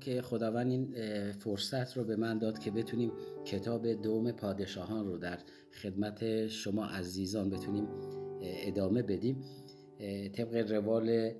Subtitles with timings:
[0.00, 0.94] که خداوند این
[1.32, 3.12] فرصت رو به من داد که بتونیم
[3.44, 5.38] کتاب دوم پادشاهان رو در
[5.82, 7.88] خدمت شما عزیزان بتونیم
[8.40, 9.44] ادامه بدیم.
[10.32, 11.30] طبق روال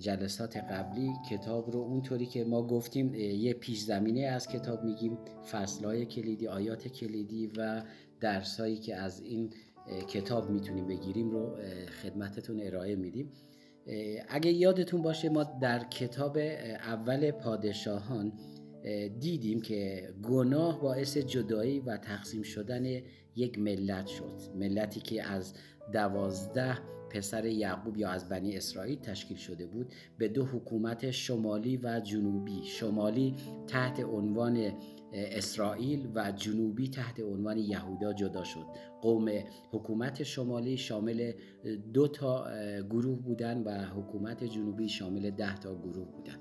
[0.00, 5.18] جلسات قبلی کتاب رو اونطوری که ما گفتیم یه پیش زمینه از کتاب میگیم
[5.50, 7.82] فصلهای کلیدی آیات کلیدی و
[8.20, 9.50] درسهایی که از این
[10.08, 11.56] کتاب می‌تونیم بگیریم رو
[12.02, 13.32] خدمتتون ارائه میدیم.
[14.28, 18.32] اگه یادتون باشه ما در کتاب اول پادشاهان
[19.20, 22.84] دیدیم که گناه باعث جدایی و تقسیم شدن
[23.36, 24.40] یک ملت شد.
[24.54, 25.54] ملتی که از
[25.92, 26.78] دوازده
[27.10, 32.62] پسر یعقوب یا از بنی اسرائیل تشکیل شده بود به دو حکومت شمالی و جنوبی.
[32.64, 33.34] شمالی
[33.66, 34.72] تحت عنوان
[35.16, 38.66] اسرائیل و جنوبی تحت عنوان یهودا جدا شد.
[39.02, 39.28] قوم
[39.72, 41.32] حکومت شمالی شامل
[41.92, 42.46] دو تا
[42.90, 46.36] گروه بودن و حکومت جنوبی شامل ده تا گروه بودن.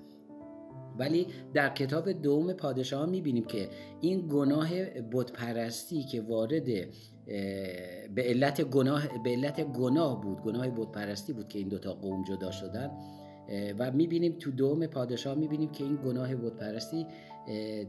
[1.00, 3.70] ولی در کتاب دوم پادشاه می‌بینیم که
[4.02, 4.70] این گناه
[5.12, 6.66] بتپرستی که وارد
[8.16, 12.52] به علت گناه به علت گناه بود گناه بتپرستی بود که این دوتا قوم جدا
[12.52, 12.92] شدن.
[13.80, 17.08] و می‌بینیم تو دوم پادشاه می‌بینیم که این گناه بتپرستی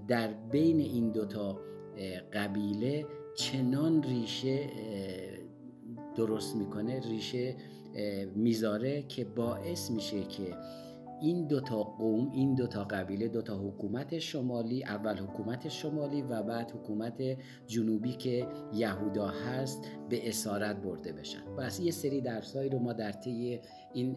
[0.09, 1.61] در بین این دوتا
[2.33, 4.67] قبیله چنان ریشه
[6.17, 7.57] درست می‌کنه ریشه
[8.35, 10.55] می‌ذاره که باعث میشه که
[11.21, 17.23] این دوتا قوم این دوتا قبیله دوتا حکومت شمالی اول حکومت شمالی و بعد حکومت
[17.67, 21.45] جنوبی که یهودا هست به اسارت برده بشن.
[21.59, 23.61] پس یه سری درسایی رو ما در طی
[23.93, 24.17] این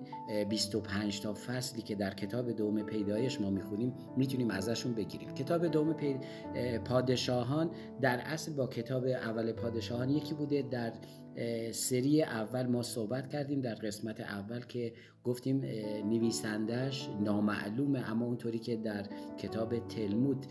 [0.49, 5.29] 25 تا فصلی که در کتاب دوم پیدایش ما می‌خونیم می‌تونیم ازشون بگیریم.
[5.29, 5.95] کتاب دوم
[6.85, 10.61] پادشاهان در اصل با کتاب اول پادشاهان یکی بوده.
[10.61, 10.93] در
[11.71, 15.61] سری اول ما صحبت کردیم در قسمت اول که گفتیم
[16.05, 19.05] نویسندش نامعلومه اما اونطوری که در
[19.37, 20.45] کتاب تلمود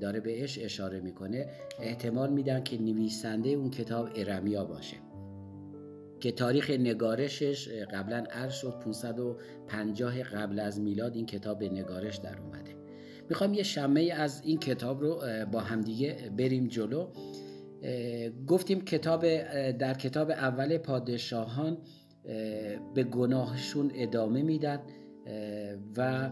[0.00, 1.46] داره بهش اشاره می‌کنه
[1.80, 4.96] احتمال میدن که نویسنده اون کتاب ارمیا باشه.
[6.24, 12.38] که تاریخ نگارشش قبلا عرض شد 550 قبل از میلاد این کتاب به نگارش در
[12.38, 12.76] اومده.
[13.28, 17.08] می‌خوام یه شمه از این کتاب رو با همدیگه بریم جلو.
[18.46, 19.20] گفتیم کتاب
[19.70, 21.78] در کتاب اول پادشاهان
[22.94, 24.80] به گناهشون ادامه میدن
[25.96, 26.30] و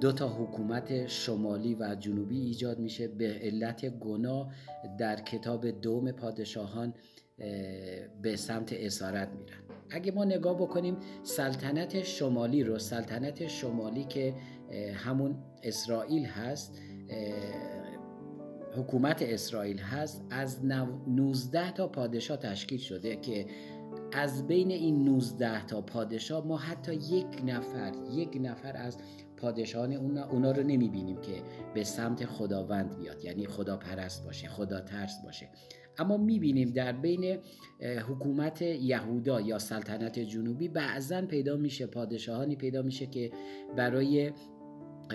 [0.00, 4.52] دو تا حکومت شمالی و جنوبی ایجاد میشه به علت گناه
[4.98, 6.94] در کتاب دوم پادشاهان.
[8.22, 9.58] به سمت اسارت میرن.
[9.90, 14.34] اگه ما نگاه بکنیم سلطنت شمالی رو سلطنت شمالی که
[14.94, 16.78] همون اسرائیل هست
[18.76, 23.46] حکومت اسرائیل هست از 19 تا پادشاه تشکیل شده که
[24.12, 28.98] از بین این 19 تا پادشاه ما حتی یک نفر یک نفر از
[29.36, 31.42] پادشاهان اونا, اونا رو نمی‌بینیم که
[31.74, 33.24] به سمت خداوند بیاد.
[33.24, 35.48] یعنی خدا پرست باشه خدا ترس باشه.
[36.00, 37.38] اما می‌بینیم در بین
[38.08, 43.30] حکومت یهودا یا سلطنت جنوبی بعضا پیدا میشه پادشاهانی پیدا میشه که
[43.76, 44.32] برای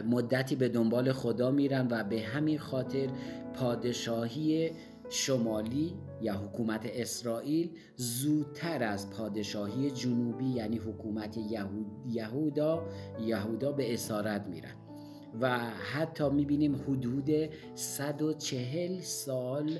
[0.03, 3.07] مدتی به دنبال خدا میرن و به همین خاطر
[3.53, 4.71] پادشاهی
[5.09, 11.37] شمالی یا حکومت اسرائیل زودتر از پادشاهی جنوبی یعنی حکومت
[12.07, 12.87] یهودا
[13.25, 14.75] یهودا به اسارت میرن.
[15.41, 15.59] و
[15.93, 17.29] حتی می‌بینیم حدود
[17.75, 19.71] 140 سال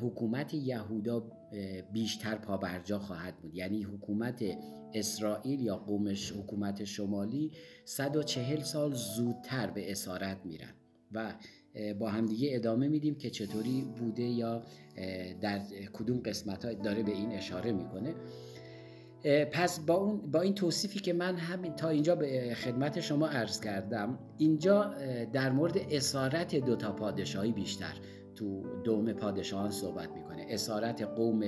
[0.00, 1.32] حکومت یهودا
[1.92, 3.54] بیشتر پابرجا خواهد بود.
[3.54, 4.44] یعنی حکومت
[4.94, 7.52] اسرائیل یا قومش حکومت شمالی
[7.84, 10.72] 140 سال زودتر به اسارت میرن
[11.12, 11.34] و
[11.98, 14.62] با همدیگه ادامه میدیم که چطوری بوده یا
[15.40, 15.58] در
[15.92, 18.14] کدوم قسمت ها داره به این اشاره می‌کنه.
[19.52, 23.60] پس با, اون با این توصیفی که من همین تا اینجا به خدمت شما عرض
[23.60, 24.94] کردم اینجا
[25.32, 27.94] در مورد اسارت دوتا پادشاهی بیشتر.
[28.40, 30.46] تو دوم پادشاهان صحبت می‌کنه.
[30.48, 31.42] اسارت قوم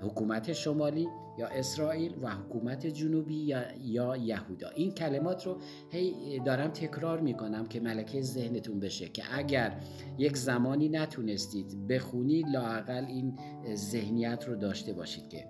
[0.00, 4.68] حکومت شمالی یا اسرائیل و حکومت جنوبی یا, یا یهودا.
[4.68, 5.58] این کلمات رو
[5.90, 9.80] هی دارم تکرار می‌کنم که ملکه ذهنتون بشه که اگر
[10.18, 13.38] یک زمانی نتونستید بخونید لاقل این
[13.74, 15.44] ذهنیت رو داشته باشید که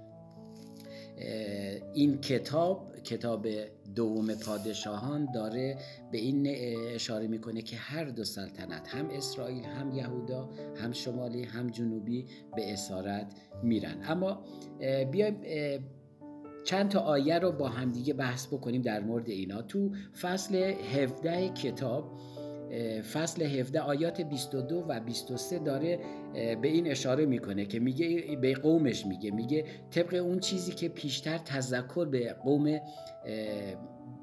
[1.94, 3.46] این کتاب کتاب
[3.94, 5.78] دوم پادشاهان داره
[6.12, 6.46] به این
[6.94, 12.72] اشاره می‌کنه که هر دو سلطنت هم اسرائیل هم یهودا هم شمالی هم جنوبی به
[12.72, 13.96] اسارت میرن.
[14.08, 14.44] اما
[15.10, 15.36] بیایم
[16.64, 19.62] چند تا آیه رو با همدیگه بحث بکنیم در مورد اینا.
[19.62, 19.90] تو
[20.20, 22.20] فصل 17 کتاب
[23.12, 25.98] فصل 17 آیات 22 و 23 داره
[26.32, 29.30] به این اشاره می‌کنه که میگه به قومش میگه.
[29.30, 32.80] میگه طبق اون چیزی که پیشتر تذکر به قوم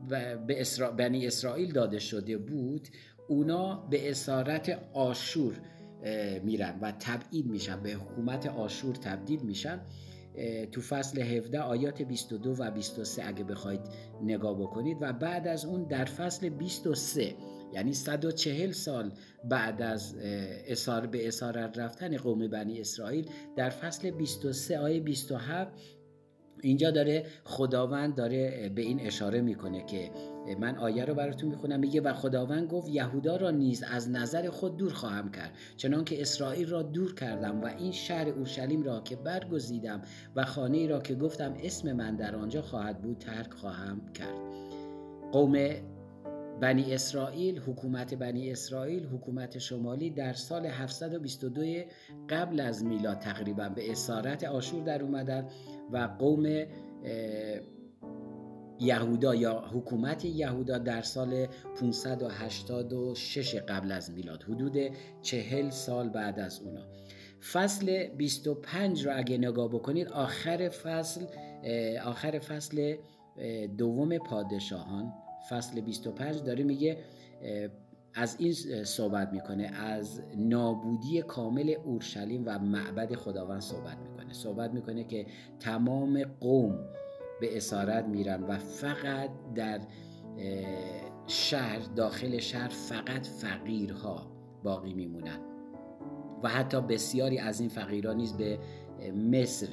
[0.09, 0.63] به
[0.97, 2.87] بنی اسرائیل داده شده بود
[3.27, 5.53] اونا به اسارت آشور
[6.43, 9.81] میرن و تبعید میشن به حکومت آشور تبدیل میشن.
[10.71, 13.81] تو فصل 17 آیات 22 و 23 اگه بخواید
[14.23, 14.97] نگاه بکنید.
[15.01, 17.35] و بعد از اون در فصل 23
[17.73, 19.11] یعنی 140 سال
[19.49, 20.15] بعد از
[20.67, 25.73] اسار به اسارت رفتن قوم بنی اسرائیل در فصل 23 آیه 27
[26.61, 30.11] اینجا داره خداوند داره به این اشاره می‌کنه که
[30.59, 34.77] من آیه رو براتون می‌خونم میگه و خداوند گفت یهودا را نیز از نظر خود
[34.77, 39.15] دور خواهم کرد چنان که اسرائیل را دور کردم و این شهر اورشلیم را که
[39.15, 40.01] برگزیدم
[40.35, 44.41] و خانه ای را که گفتم اسم من در آنجا خواهد بود ترک خواهم کرد.
[45.31, 45.55] قوم
[46.61, 51.83] بنی اسرائیل حکومت بنی اسرائیل حکومت شمالی در سال 722
[52.29, 55.47] قبل از میلاد تقریبا به اسارت آشور در اومدن
[55.91, 56.65] و قوم
[58.79, 61.47] یهودا یا حکومت یهودا در سال
[61.79, 64.77] 586 قبل از میلاد حدود
[65.21, 66.81] چهل سال بعد از اونا.
[67.53, 71.25] فصل 25 رو اگه نگاه بکنید آخر فصل
[72.05, 72.95] آخر فصل
[73.77, 75.13] دوم پادشاهان
[75.49, 76.97] فصل 25 داره میگه
[78.13, 78.53] از این
[78.83, 84.33] صحبت می‌کنه از نابودی کامل اورشلیم و معبد خداوند صحبت می‌کنه.
[84.33, 85.25] صحبت می‌کنه که
[85.59, 86.79] تمام قوم
[87.41, 89.79] به اسارت میرن و فقط در
[91.27, 94.31] شهر داخل شهر فقط فقیرها
[94.63, 95.39] باقی میمونن.
[96.43, 98.59] و حتی بسیاری از این فقیران نیز به
[99.11, 99.67] مصر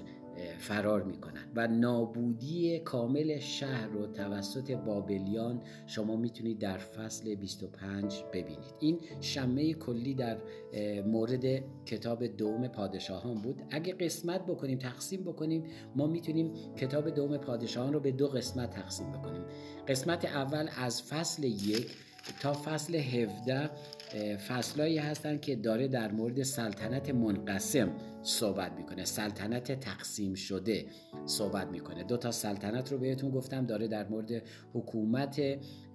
[0.58, 1.44] فرار می‌کنن.
[1.56, 8.74] و نابودی کامل شهر رو توسط بابلیان شما می‌تونید در فصل 25 ببینید.
[8.80, 10.36] این شمه کلی در
[11.06, 11.44] مورد
[11.84, 13.62] کتاب دوم پادشاهان بود.
[13.70, 15.64] اگه قسمت بکنیم تقسیم بکنیم
[15.96, 19.42] ما می‌تونیم کتاب دوم پادشاهان رو به دو قسمت تقسیم بکنیم.
[19.88, 21.96] قسمت اول از فصل یک
[22.40, 23.70] تا فصل 17
[24.48, 29.04] فصلایی هستن که داره در مورد سلطنت منقسم صحبت می‌کنه.
[29.04, 30.86] سلطنت تقسیم شده
[31.26, 32.04] صحبت می‌کنه.
[32.04, 34.42] دو تا سلطنت رو بهتون گفتم داره در مورد
[34.74, 35.40] حکومت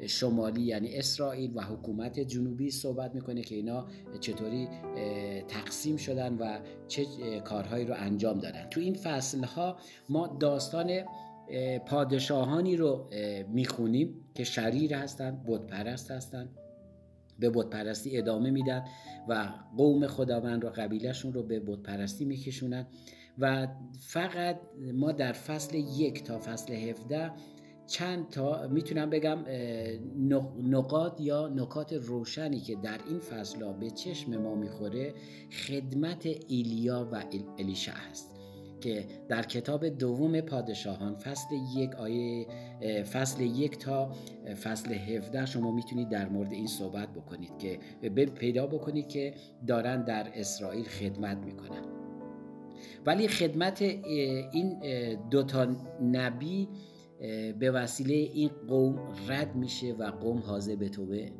[0.07, 3.87] شمالی یعنی اسرائیل و حکومت جنوبی صحبت می‌کنه که اینا
[4.19, 4.67] چطوری
[5.47, 7.05] تقسیم شدن و چه
[7.45, 8.69] کارهایی رو انجام دادن.
[8.69, 9.77] تو این فصل ها
[10.09, 10.91] ما داستان
[11.85, 13.09] پادشاهانی رو
[13.49, 16.49] می‌خونیم که شریر هستند بتپرست هستند
[17.43, 18.85] به بتپرستی ادامه میدن
[19.29, 22.87] و قوم خداوند رو قبیلهشون رو به بتپرستی میکشونن.
[23.37, 23.67] و
[23.99, 24.59] فقط
[24.93, 27.31] ما در فصل یک تا فصل 17
[27.87, 29.45] چند تا می‌تونم بگم
[30.63, 35.13] نقاط یا نکات روشنی که در این فصل به چشم ما می‌خوره
[35.67, 37.23] خدمت ایلیا و
[37.59, 38.32] الیشع هست.
[38.83, 42.47] که در کتاب دوم پادشاهان فصل یک آیه
[43.03, 44.11] فصل یک تا
[44.63, 47.79] فصل 17 شما می‌تونید در مورد این صحبت بکنید که
[48.39, 49.33] پیدا بکنید که
[49.67, 51.81] دارن در اسرائیل خدمت می‌کنن.
[53.05, 54.79] ولی خدمت این
[55.29, 55.67] دوتا
[56.01, 56.67] نبی
[57.59, 61.31] به وسیله این قوم رد میشه و قوم حاضر به توبه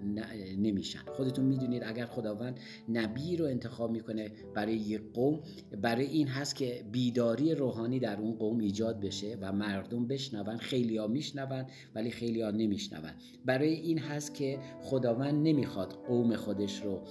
[0.57, 0.99] نمیشن.
[0.99, 2.59] خودتون می‌دونید اگر خداوند
[2.89, 5.39] نبی رو انتخاب می‌کنه برای یک قوم
[5.81, 10.97] برای این هست که بیداری روحانی در اون قوم ایجاد بشه و مردم بشنون خیلی
[10.97, 11.65] ها میشنون
[11.95, 13.11] ولی خیلی ها نمیشنون.
[13.45, 17.01] برای این هست که خداوند نمی‌خواد قوم خودش رو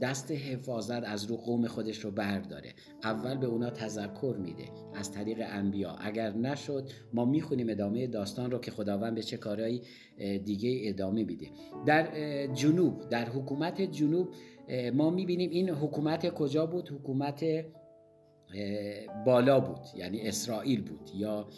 [0.00, 2.74] دست حفاظت از رو قوم خودش رو برداره.
[3.02, 4.64] اول به اونا تذکر میده
[4.94, 5.90] از طریق انبیا.
[5.90, 9.82] اگر نشد ما می‌خونیم ادامه داستان رو که خداوند به چه کارهایی
[10.44, 11.46] دیگه ادامه میده.
[11.86, 12.06] در
[12.46, 14.28] جنوب در حکومت جنوب
[14.94, 17.44] ما می‌بینیم این حکومت کجا بود؟ حکومت
[19.26, 21.48] بالا بود یعنی اسرائیل بود یا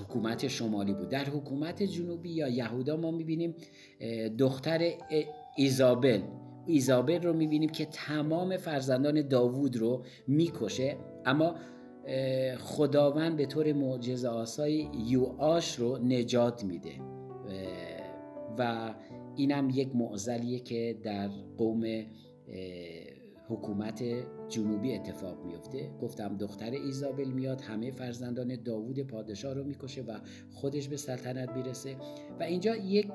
[0.00, 1.08] حکومت شمالی بود.
[1.08, 3.54] در حکومت جنوبی یا یهودا ما می‌بینیم
[4.38, 4.92] دختر
[5.60, 6.20] ایزابل.
[6.66, 11.54] ایزابل رو می‌بینیم که تمام فرزندان داوود رو می‌کشه اما
[12.58, 16.92] خداوند به طور معجزه آسای یوآش رو نجات میده.
[18.58, 18.94] و
[19.36, 22.04] اینم یک معزلیه که در قوم
[23.48, 24.04] حکومت
[24.48, 30.18] جنوبی اتفاق میفته گفتم دختر ایزابل میاد همه فرزندان داوود پادشاه رو می‌کشه و
[30.50, 31.96] خودش به سلطنت می‌رسه.
[32.40, 33.08] و اینجا یک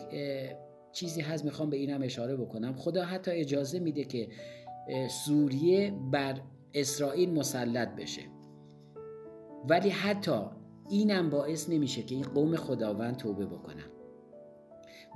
[0.95, 2.73] چیزی هست می‌خوام به اینم اشاره بکنم.
[2.73, 4.27] خدا حتی اجازه میده که
[5.09, 6.41] سوریه بر
[6.73, 8.21] اسرائیل مسلط بشه.
[9.69, 10.39] ولی حتی
[10.89, 13.85] اینم باعث نمیشه که این قوم خداوند توبه بکنن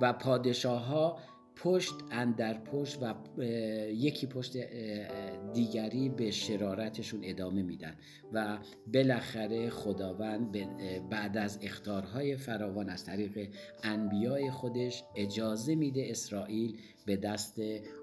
[0.00, 1.18] و پادشاه ها
[1.62, 3.14] پشت اندر پشت و
[3.92, 4.56] یکی پشت
[5.52, 7.96] دیگری به شرارتشون ادامه میدن
[8.32, 8.58] و
[8.94, 10.56] بالاخره خداوند
[11.10, 13.48] بعد از اختارهای فراوان از طریق
[13.82, 17.60] انبیای خودش اجازه میده اسرائیل به دست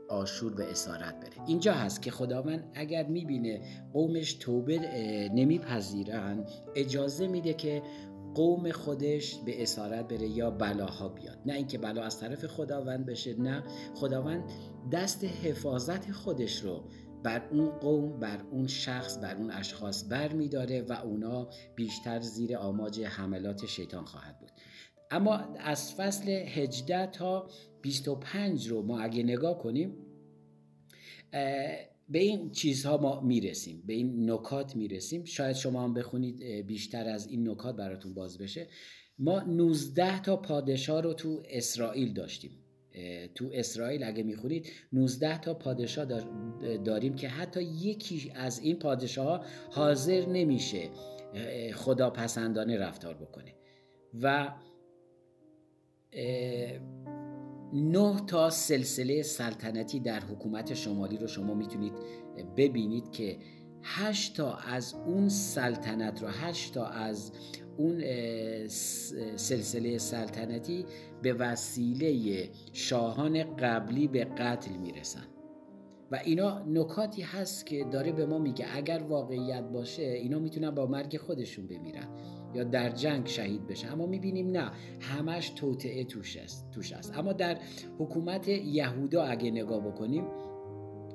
[0.09, 1.47] آشور به اسارت بره.
[1.47, 3.61] اینجا هست که خداوند اگر می‌بینه
[3.93, 4.79] قومش توبه
[5.33, 6.45] نمیپذیرن
[6.75, 7.81] اجازه میده که
[8.37, 11.39] قوم خودش به اسارت بره یا بلاها بیاد.
[11.45, 13.63] نه اینکه بلا از طرف خداوند بشه نه.
[13.95, 14.43] خداوند
[14.91, 16.83] دست حفاظت خودش رو
[17.23, 22.57] بر اون قوم بر اون شخص بر اون اشخاص بر میداره و اونا بیشتر زیر
[22.57, 24.51] آماج حملات شیطان خواهد بود.
[25.11, 27.47] اما از فصل 18 تا
[27.81, 29.97] 25 رو ما اگه نگاه کنیم
[32.09, 35.23] به این چیزها ما می‌رسیم به این نکات می‌رسیم.
[35.25, 38.67] شاید شما هم بخونید بیشتر از این نکات براتون باز بشه.
[39.19, 42.51] ما 19 تا پادشاه رو تو اسرائیل داشتیم.
[43.35, 46.05] تو اسرائیل اگه می‌خونید 19 تا پادشاه
[46.77, 50.89] داریم که حتی یکی از این پادشاه ها حاضر نمیشه
[51.73, 53.53] خدا پسندانه رفتار بکنه.
[54.21, 54.53] و
[57.73, 61.93] نه تا سلسله سلطنتی در حکومت شمالی رو شما می‌تونید
[62.57, 63.37] ببینید که
[63.83, 67.31] هشت تا از اون سلطنت رو هشت تا از
[67.77, 67.99] اون
[69.35, 70.85] سلسله سلطنتی
[71.21, 75.25] به وسیله شاهان قبلی به قتل می‌رسن.
[76.11, 78.65] و اینا نکاتی هست که داره به ما میگه.
[78.75, 82.07] اگر واقعیت باشه اینا می‌تونن با مرگ خودشون بمیرن.
[82.53, 87.17] یا در جنگ شهید بشن اما می‌بینیم نه همش توطعه توش است توش است.
[87.17, 87.57] اما در
[87.99, 90.25] حکومت یهودا اگه نگاه بکنیم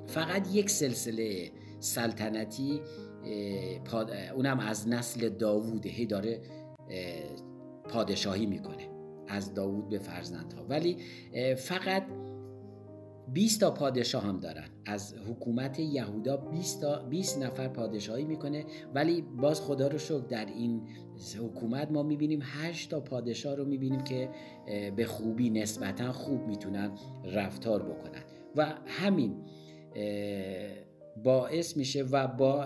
[0.07, 2.81] فقط یک سلسله سلطنتی
[4.35, 6.41] اونم از نسل داوود هی داره
[7.89, 8.89] پادشاهی می‌کنه.
[9.27, 10.65] از داوود به فرزندها.
[10.69, 10.97] ولی
[11.57, 12.03] فقط
[13.33, 14.67] 20 تا پادشاه هم دارن.
[14.85, 18.65] از حکومت یهودا 20 تا 20 نفر پادشاهی می‌کنه.
[18.95, 20.81] ولی باز خدا رو شکر در این
[21.39, 24.29] حکومت ما می‌بینیم 8 تا پادشاه رو می‌بینیم که
[24.95, 26.91] به خوبی نسبتا خوب می‌تونن
[27.25, 28.23] رفتار بکنن.
[28.55, 29.35] و همین
[31.23, 32.65] باعث میشه و با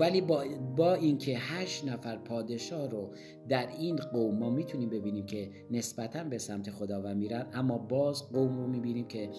[0.00, 0.44] ولی با,
[0.76, 3.14] با اینکه هشت نفر پادشاه رو
[3.48, 8.58] در این قوم ما می‌تونیم ببینیم که نسبتا به سمت خداوند میرن اما باز قوم
[8.58, 9.30] رو می‌بینیم که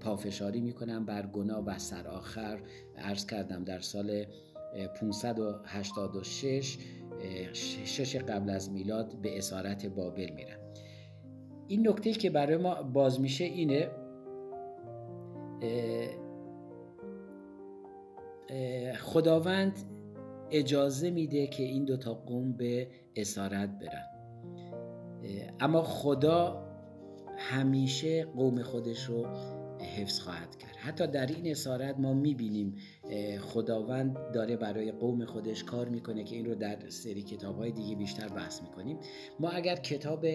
[0.00, 2.60] پافشاری می‌کنن بر گناه و سر آخر
[2.96, 4.24] عرض کردم در سال
[5.00, 6.78] 586
[7.84, 10.58] شش قبل از میلاد به اسارت بابل میرن.
[11.68, 13.90] این نکته که برای ما باز میشه اینه
[18.98, 19.78] خداوند
[20.50, 24.06] اجازه میده که این دوتا قوم به اسارت برن.
[25.60, 26.66] اما خدا
[27.38, 29.26] همیشه قوم خودش رو
[29.96, 30.76] حفظ خواهد کرد.
[30.76, 32.74] حتی در این اسارت ما می‌بینیم
[33.40, 37.96] خداوند داره برای قوم خودش کار می‌کنه که این رو در سری کتاب های دیگه
[37.96, 38.98] بیشتر بحث می‌کنیم.
[39.40, 40.26] ما اگر کتاب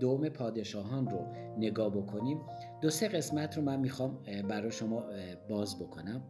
[0.00, 1.26] دوم پادشاهان رو
[1.58, 2.40] نگاه بکنیم
[2.82, 5.04] دو سه قسمت رو من می‌خوام برای شما
[5.48, 6.22] باز بکنم.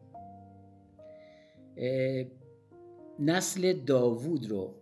[3.19, 4.75] نسل داوود رو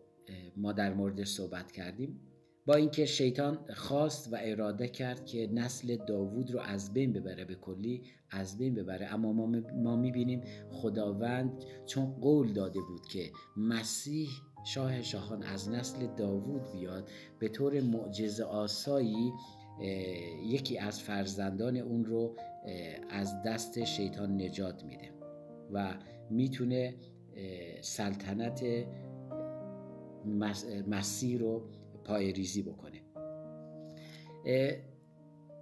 [0.57, 2.21] ما در موردش صحبت کردیم
[2.67, 7.55] با اینکه شیطان خواست و اراده کرد که نسل داوود رو از بین ببره به
[7.55, 9.15] کلی از بین ببره.
[9.15, 9.33] اما
[9.77, 14.29] ما می‌بینیم خداوند چون قول داده بود که مسیح
[14.67, 19.33] شاه شاهان از نسل داوود بیاد به طور معجزه آسایی
[20.47, 22.37] یکی از فرزندان اون رو
[23.11, 25.11] از دست شیطان نجات میده.
[25.73, 25.95] و
[26.31, 26.95] می‌تونه
[27.81, 28.65] سلطنت
[30.89, 31.63] مسیر رو
[32.05, 33.01] پای ریزی بکنه.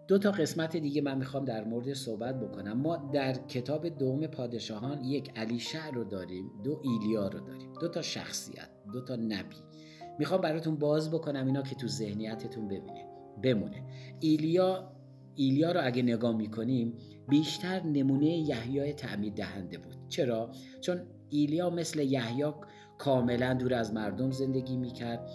[0.08, 2.72] دو تا قسمت دیگه من می‌خوام در مورد صحبت بکنم.
[2.72, 7.72] ما در کتاب دوم پادشاهان یک علیشع رو داریم دو ایلیا رو داریم.
[7.80, 9.56] دو تا شخصیت دو تا نبی.
[10.18, 13.06] می‌خوام براتون باز بکنم اینا که تو ذهنیتتون ببینه
[13.42, 13.82] بمونه.
[14.20, 14.92] ایلیا
[15.34, 16.94] ایلیا رو اگه نگاه می‌کنیم
[17.28, 19.96] بیشتر نمونه یحیای تعمید دهنده بود.
[20.12, 20.50] چرا؟
[20.80, 21.00] چون
[21.30, 22.44] ایلیا مثل یحیی
[22.98, 25.30] کاملا دور از مردم زندگی می‌کرد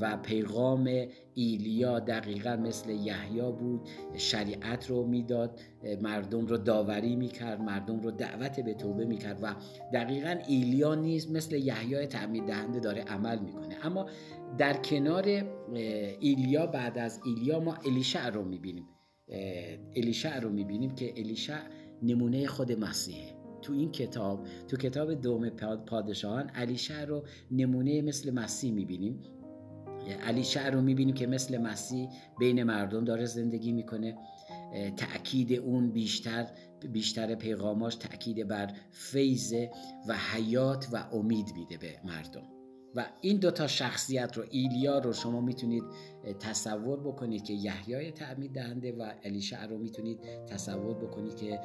[0.00, 3.88] و پیغام ایلیا دقیقا مثل یحیی بود.
[4.16, 5.60] شریعت رو می‌داد
[6.02, 9.54] مردم رو داوری می‌کرد مردم رو دعوت به توبه می‌کرد و
[9.92, 13.76] دقیقا ایلیا نیز مثل یحیی تعمید دهنده داره عمل می‌کنه.
[13.82, 14.06] اما
[14.58, 15.24] در کنار
[16.20, 18.84] ایلیا بعد از ایلیا ما الیشع رو می‌بینیم.
[19.96, 21.58] الیشع رو می‌بینیم که الیشع
[22.02, 23.38] نمونه خود مسیحه.
[23.62, 25.48] تو این کتاب تو کتاب دوم
[25.86, 29.20] پادشاهان الیشع رو نمونه مثل مسیح می‌بینیم.
[30.22, 34.16] علی شعر رو می‌بینیم که مثل مسیح بین مردم داره زندگی می‌کنه.
[34.96, 36.46] تأکید اون بیشتر
[36.92, 39.54] بیشتر پیغاماش تأکید بر فیض
[40.08, 42.42] و حیات و امید میده به مردم.
[42.94, 45.82] و این دوتا شخصیت رو ایلیا رو شما می‌تونید
[46.40, 51.60] تصور بکنید که یحیای تعمید دهنده و الیشع رو می‌تونید تصور بکنید که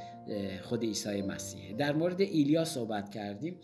[0.62, 3.56] خود عیسی مسیحه در مورد ایلیا صحبت کردیم.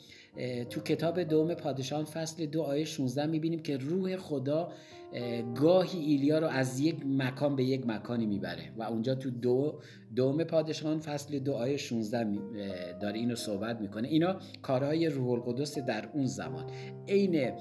[0.70, 4.72] تو کتاب دوم پادشان فصل دو آیه 16 می‌بینیم که روح خدا
[5.56, 9.80] گاهی ایلیا رو از یک مکان به یک مکانی می‌بره و اونجا تو دو
[10.16, 12.28] دوم پادشان فصل دو آیه 16
[13.02, 14.08] داره اینو صحبت می‌کنه.
[14.08, 16.66] اینا کارهای روح القدس در اون زمان.
[17.08, 17.52] عین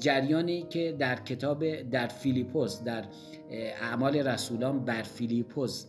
[0.00, 3.04] جریانی که در کتاب در فیلیپوس در
[3.50, 5.86] اعمال رسولان بر فیلیپوس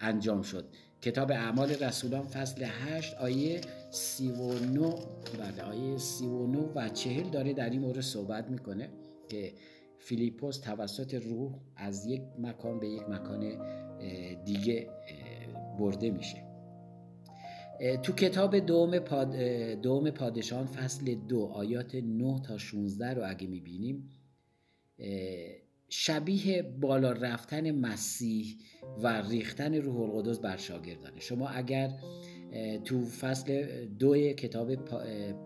[0.00, 0.64] انجام شد.
[1.02, 3.60] کتاب اعمال رسولان فصل 8 آیه
[3.90, 4.94] 39
[5.38, 8.88] بله آیه 39 و 40 داره در این مورد صحبت می‌کنه
[9.28, 9.52] که
[9.98, 13.52] فیلیپوس توسط روح از یک مکان به یک مکان
[14.44, 14.88] دیگه
[15.78, 16.47] برده میشه.
[18.02, 19.36] تو کتاب دوم, پاد...
[19.82, 24.10] دوم پادشان فصل دو آیات 9 تا 16 رو اگه می‌بینیم
[25.88, 28.56] شبیه بالا رفتن مسیح
[29.02, 31.20] و ریختن روح القدس بر شاگردانه.
[31.20, 31.90] شما اگر
[32.84, 34.74] تو فصل دو کتاب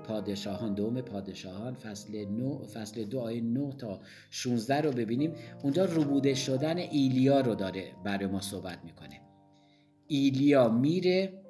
[0.05, 6.35] پادشاهان دوم پادشاهان فصل نو فصل دو آیه 9 تا 16 رو ببینیم اونجا روبوده
[6.35, 9.21] شدن ایلیا رو داره برای ما صحبت می‌کنه.
[10.07, 11.42] ایلیا میره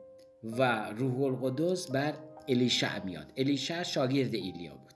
[0.45, 2.15] و روح القدس بر
[2.49, 3.33] الیشع میاد.
[3.37, 4.93] الیشع شاگرد ایلیا بود.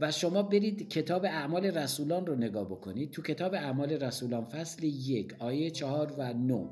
[0.00, 3.10] و شما برید کتاب اعمال رسولان رو نگاه بکنید.
[3.10, 6.68] تو کتاب اعمال رسولان فصل یک آیه چهار و نو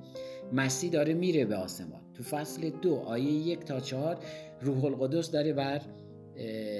[0.52, 2.00] مسیح داره میره به آسمان.
[2.14, 4.18] تو فصل دو آیه یک تا چهار
[4.60, 5.82] روح القدس داره بر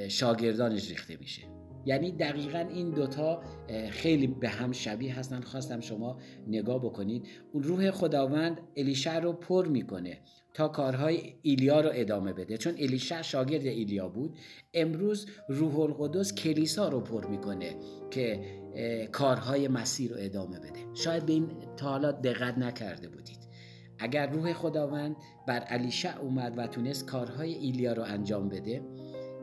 [0.08, 1.42] شاگردانش ریخته میشه.
[1.88, 3.42] یعنی دقیقا این دوتا
[3.90, 5.40] خیلی به هم شبیه هستن.
[5.40, 7.26] خواستم شما نگاه بکنید.
[7.52, 10.20] اون روح خداوند الیشع رو پر می‌کنه
[10.54, 12.56] تا کارهای ایلیا رو ادامه بده.
[12.56, 14.38] چون الیشع شاگرد ایلیا بود.
[14.74, 17.76] امروز روح القدس کلیسا رو پر می‌کنه
[18.10, 18.40] که
[19.12, 20.94] کارهای مسیر رو ادامه بده.
[20.94, 23.38] شاید به این تا حالا دقت نکرده بودید.
[23.98, 25.16] اگر روح خداوند
[25.46, 28.82] بر الیشع اومد و تونست کارهای ایلیا رو انجام بده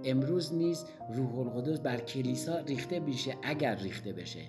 [0.05, 4.41] امروز نیز روح القدس بر کلیسا ریخته میشه اگر ریخته بشه.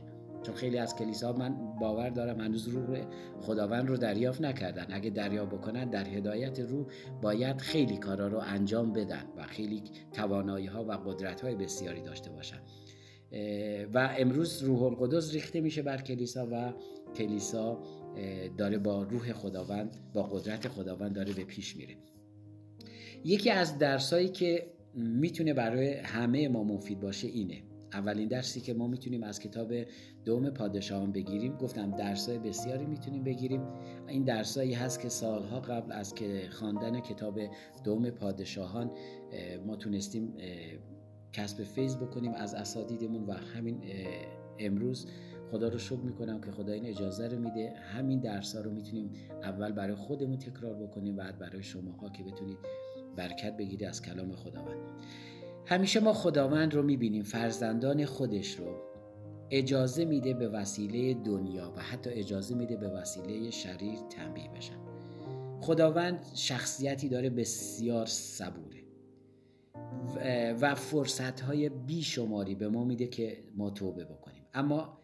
[0.42, 3.01] چون خیلی از کلیسا من باور دارم هنوز روح
[3.40, 4.87] خداوند رو دریافت نکردن.
[4.90, 6.87] اگه دریافت بکنن در هدایت روح
[7.23, 12.31] باید خیلی کارا رو انجام بدن و خیلی توانایی ها و قدرت های بسیاری داشته
[12.31, 12.61] باشن.
[13.95, 16.73] و امروز روح القدس ریخته میشه بر کلیسا و
[17.14, 17.83] کلیسا
[18.59, 21.97] داره با روح خداوند با قدرت خداوند داره به پیش میره.
[23.25, 27.62] یکی از درسایی که می‌تونه برای همه ما مفید باشه اینه.
[27.92, 29.72] اولین درسی که ما می‌تونیم از کتاب
[30.24, 33.62] دوم پادشاهان بگیریم گفتم درسای بسیاری می‌تونیم بگیریم.
[34.09, 37.40] این درسایی هست که سالها قبل از که خواندن کتاب
[37.85, 38.90] دوم پادشاهان
[39.66, 40.35] ما تونستیم
[41.32, 43.80] کسب فیض بکنیم از اساتیدمون و همین
[44.59, 45.06] امروز
[45.50, 47.72] خدا رو شکر می‌کنم که خدا این اجازه رو میده.
[47.76, 49.11] همین درس ها رو می‌تونیم
[49.42, 52.59] اول برای خودمون تکرار بکنیم بعد برای شماها که بتونید
[53.16, 54.76] برکت بگیری از کلام خداوند
[55.66, 58.87] همیشه ما خداوند رو می‌بینیم فرزندان خودش رو
[59.50, 64.76] اجازه میده به وسیله دنیا و حتی اجازه میده به وسیله شریر تنبیه بشن
[65.61, 68.76] خداوند شخصیتی داره بسیار صبوره
[70.61, 74.98] و فرصت های بیشماری به ما میده که ما توبه بکنیم اما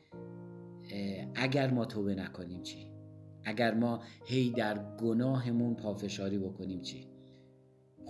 [1.34, 2.92] اگر ما توبه نکنیم چی؟
[3.44, 7.11] اگر ما هی در گناهمون پافشاری بکنیم چی؟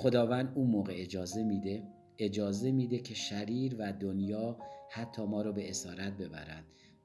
[0.03, 1.83] خداوند اون موقع اجازه میده
[2.19, 4.59] اجازه میده که شریر و دنیا
[4.91, 6.65] حتی ما رو به اسارت ببرند.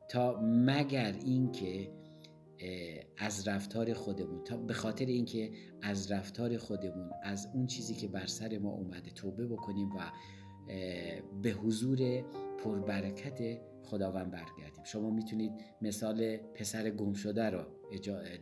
[0.09, 1.91] تا مگر اینکه
[3.17, 8.25] از رفتار خودمون تا به خاطر اینکه از رفتار خودمون از اون چیزی که بر
[8.25, 10.11] سر ما اومده توبه بکنیم و
[11.41, 12.21] به حضور
[12.63, 14.83] پربرکت خداوند برگردیم.
[14.83, 17.65] شما می‌تونید مثال پسر گم شده رو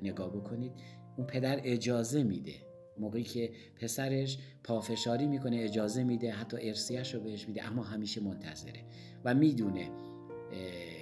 [0.01, 0.71] نگاه بکنید.
[1.17, 2.64] اون پدر اجازه میده
[2.97, 3.49] موقعی که
[3.81, 8.83] پسرش پافشاری می‌کنه اجازه میده حتی ارسیش رو بهش میده اما همیشه منتظره.
[9.25, 9.89] و می‌دونه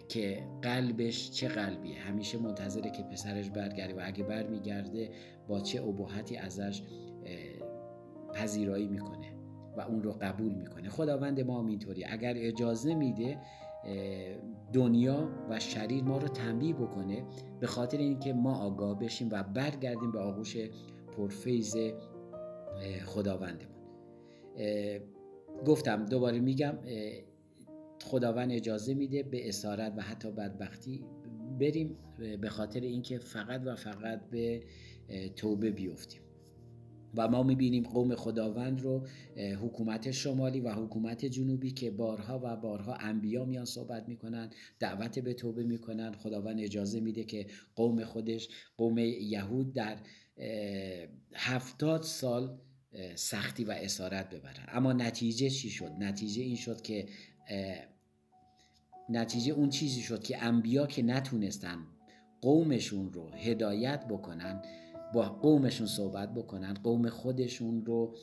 [0.10, 2.00] که قلبش چه قلبیه.
[2.00, 5.10] همیشه منتظره که پسرش برگرده و اگه برمیگرده
[5.48, 6.82] با چه ابهتی ازش
[8.34, 9.34] پذیرایی می‌کنه
[9.78, 10.90] و اون رو قبول می‌کنه.
[10.90, 12.06] خداوند ما اینطوری.
[12.06, 13.38] اگر اجازه میده
[14.74, 17.26] دنیا و شریر ما رو تنبیه بکنه
[17.60, 20.58] به خاطر اینکه ما آگاه بشیم و برگردیم به آغوش
[21.18, 21.76] پرفیز
[23.06, 23.74] خداوندمون.
[25.66, 26.78] گفتم دوباره میگم
[28.04, 31.06] خداوند اجازه میده به اسارت و حتی بدبختی
[31.60, 31.98] بریم
[32.42, 34.64] به خاطر اینکه فقط و فقط به
[35.36, 36.22] توبه بیفتیم.
[37.16, 42.94] و ما می‌بینیم قوم خداوند رو حکومت شمالی و حکومت جنوبی که بارها و بارها
[42.94, 44.50] انبیا میان صحبت می‌کنن
[44.80, 46.12] دعوت به توبه می‌کنن.
[46.14, 49.98] خداوند اجازه میده که قوم خودش قوم یهود در
[51.34, 52.58] هفتاد سال
[53.16, 54.66] سختی و اسارت ببرن.
[54.68, 57.08] اما نتیجه چی شد؟ نتیجه این شد که
[59.10, 61.78] نتیجه اون چیزی شد که انبیا که نتونستن
[62.42, 64.62] قومشون رو هدایت بکنن
[65.14, 68.16] با قومشون صحبت بکنن قوم خودشون رو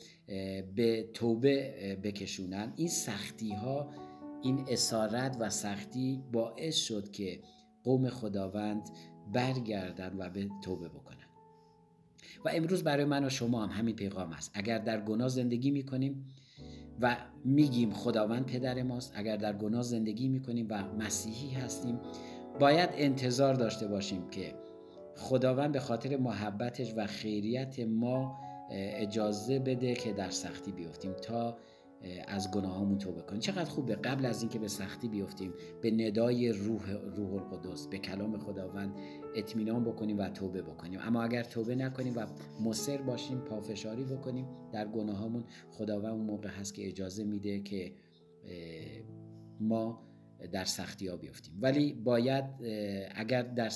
[0.75, 2.73] به توبه بکشونن.
[2.75, 3.89] این سختی ها
[4.43, 7.39] این اسارت و سختی باعث شد که
[7.83, 8.89] قوم خداوند
[9.33, 11.17] برگردن و به توبه بکنن.
[12.45, 14.51] و امروز برای من و شما هم همین پیغام است.
[14.53, 16.27] اگر در گناه زندگی می‌کنیم
[17.01, 21.99] و میگیم خداوند پدر ماست اگر در گناه زندگی می‌کنیم و مسیحی هستیم
[22.59, 24.53] باید انتظار داشته باشیم که
[25.17, 28.39] خداوند به خاطر محبتش و خیریت ما
[28.71, 31.57] اجازه بده که در سختی بیفتیم تا
[32.27, 33.39] از گناهامون توبه کنیم.
[33.39, 38.37] چقدر خوبه قبل از اینکه به سختی بیفتیم به ندای روح روح القدس به کلام
[38.37, 38.95] خداوند
[39.35, 40.99] اطمینان بکنیم و توبه بکنیم.
[41.03, 42.25] اما اگر توبه نکنیم و
[42.63, 47.93] مصر باشیم پافشاری بکنیم در گناهامون خداوند اون موقع هست که اجازه میده که
[49.59, 50.10] ما
[50.51, 52.45] در سختی ها بیفتیم ولی باید
[53.15, 53.71] اگر در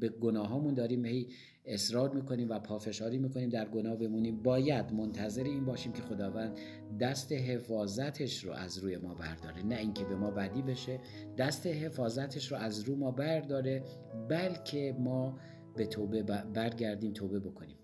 [0.00, 1.28] به گناهامون داریم هی
[1.64, 6.58] اصرار می‌کنیم و پافشاری می‌کنیم در گناه بمونیم باید منتظر این باشیم که خداوند
[7.00, 9.62] دست حفاظتش رو از روی ما برداره.
[9.62, 11.00] نه اینکه به ما بدی بشه
[11.38, 13.82] دست حفاظتش رو از رو ما برداره
[14.28, 15.38] بلکه ما
[15.76, 16.22] به توبه
[16.54, 17.76] برگردیم توبه بکنیم.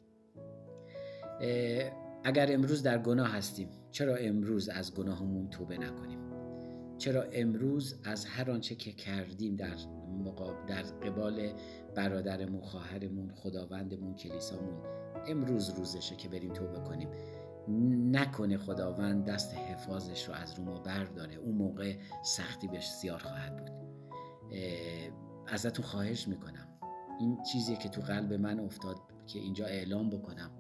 [2.25, 6.30] اگر امروز در گناه هستیم چرا امروز از گناهمون توبه نکنیم؟
[7.01, 9.77] چرا امروز از هر آنچه که کردیم در
[10.67, 11.53] در قبال
[11.95, 14.83] برادرمون خواهرمون خداوندمون کلیسامون
[15.27, 17.09] امروز روزشه که بریم توبه کنیم.
[18.13, 21.35] نکنه خداوند دست حفاظش رو از رو ما برداره.
[21.35, 23.71] اون موقع سختی بسیار خواهد بود.
[25.47, 26.69] ازتون خواهش می‌کنم.
[27.21, 30.51] این چیزی که تو قلب من افتاد که اینجا اعلام بکنم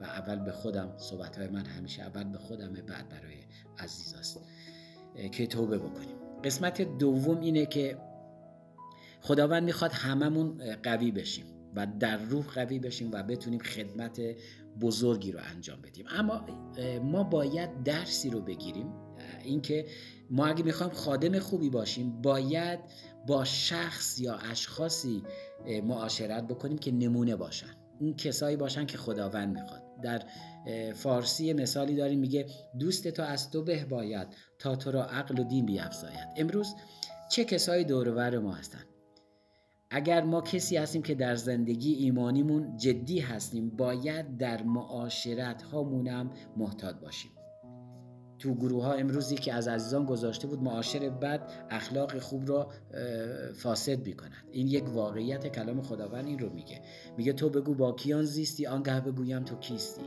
[0.00, 3.36] و اول به خودم صحبت های من همیشه اول به خودم بعد برای
[3.78, 4.40] عزیز است
[5.32, 6.16] که توبه بکنیم.
[6.44, 7.98] قسمت دوم اینه که
[9.20, 14.20] خداوند می‌خواد هممون قوی بشیم و در روح قوی بشیم و بتونیم خدمت
[14.80, 16.06] بزرگی رو انجام بدیم.
[16.08, 16.46] اما
[17.02, 18.92] ما باید درسی رو بگیریم.
[19.44, 19.86] اینکه
[20.30, 22.78] ما اگه می‌خوایم خادم خوبی باشیم باید
[23.26, 25.22] با شخص یا اشخاصی
[25.84, 27.74] معاشرت بکنیم که نمونه باشن.
[28.00, 29.85] اون کسایی باشن که خداوند می‌خواد.
[30.02, 30.22] در
[30.94, 32.46] فارسی مثالی داریم میگه
[32.78, 34.28] دوست تو از تو به باید
[34.58, 36.74] تا تو را عقل و دین بیافزاید امروز
[37.30, 38.84] چه کسایی دورور ما هستن
[39.90, 46.94] اگر ما کسی هستیم که در زندگی ایمانیمون جدی هستیم باید در معاشرت هامونم محتاط
[46.96, 47.35] باشیم.
[48.38, 52.68] تو گروه ها امروزی که از عزیزان گذاشته بود معاشر بد اخلاق خوب را
[53.54, 54.14] فاسد می
[54.52, 56.80] این یک واقعیت کلام خداوند این رو میگه.
[57.16, 60.02] میگه تو بگو با کیان زیستی آنگه بگویم تو کیستی.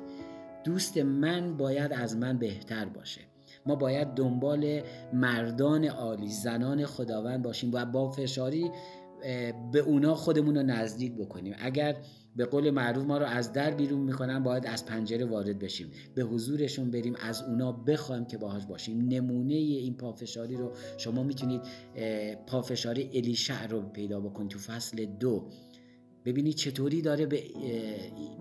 [0.63, 3.21] دوست من باید از من بهتر باشه.
[3.65, 4.81] ما باید دنبال
[5.13, 8.71] مردان عالی زنان خداوند باشیم و با فشاری
[9.71, 11.55] به اونا خودمون رو نزدیک بکنیم.
[11.59, 11.95] اگر
[12.35, 15.91] به قول معروف ما رو از در بیرون می‌کنن باید از پنجره وارد بشیم.
[16.15, 19.07] به حضورشون بریم از اونا بخوایم که باهاش باشیم.
[19.07, 21.61] نمونه این پافشاری رو شما می‌تونید
[22.47, 25.49] پافشاری الیشع رو پیدا بکنید تو فصل دو.
[26.25, 27.43] ببینید چطوری داره به,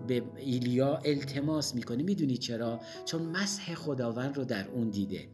[0.07, 2.03] به ایلیا التماس می‌کنه.
[2.03, 5.27] می‌دونید چرا؟ چون مسح خداوند رو در اون دیده.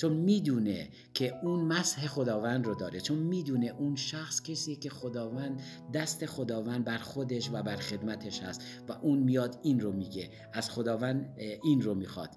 [0.00, 5.62] چون می‌دونه که اون مسح خداوند رو داره چون می‌دونه اون شخص کسی که خداوند
[5.94, 10.70] دست خداوند بر خودش و بر خدمتش هست و اون میاد این رو میگه از
[10.70, 11.34] خداوند
[11.64, 12.30] این رو می‌خواد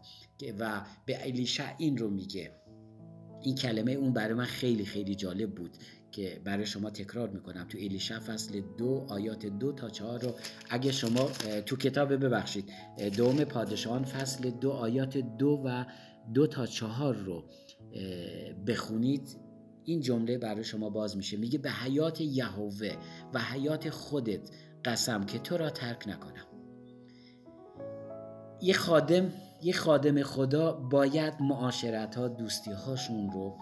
[0.60, 2.52] و به الیشع این رو میگه.
[3.41, 5.71] این کلمه اون برای من خیلی خیلی جالب بود
[6.12, 7.65] که برای شما تکرار می‌کنم.
[7.69, 10.36] تو الیشع فصل دو آیات دو تا چهار رو
[10.69, 11.30] اگه شما
[11.65, 12.69] تو کتاب ببخشید
[13.17, 15.86] دوم پادشاهان فصل دو آیات دو و
[16.33, 17.43] دو تا چهار رو
[18.67, 19.38] بخونید
[19.83, 21.38] این جمله برای شما باز میشه.
[21.38, 22.95] میگه به حیات یهوه
[23.33, 24.49] و حیات خودت
[24.86, 26.45] قسم که تو را ترک نکنم.
[28.62, 29.31] یه خادم
[29.62, 33.57] یه خادم خدا باید معاشرت ها دوستی هاشون رو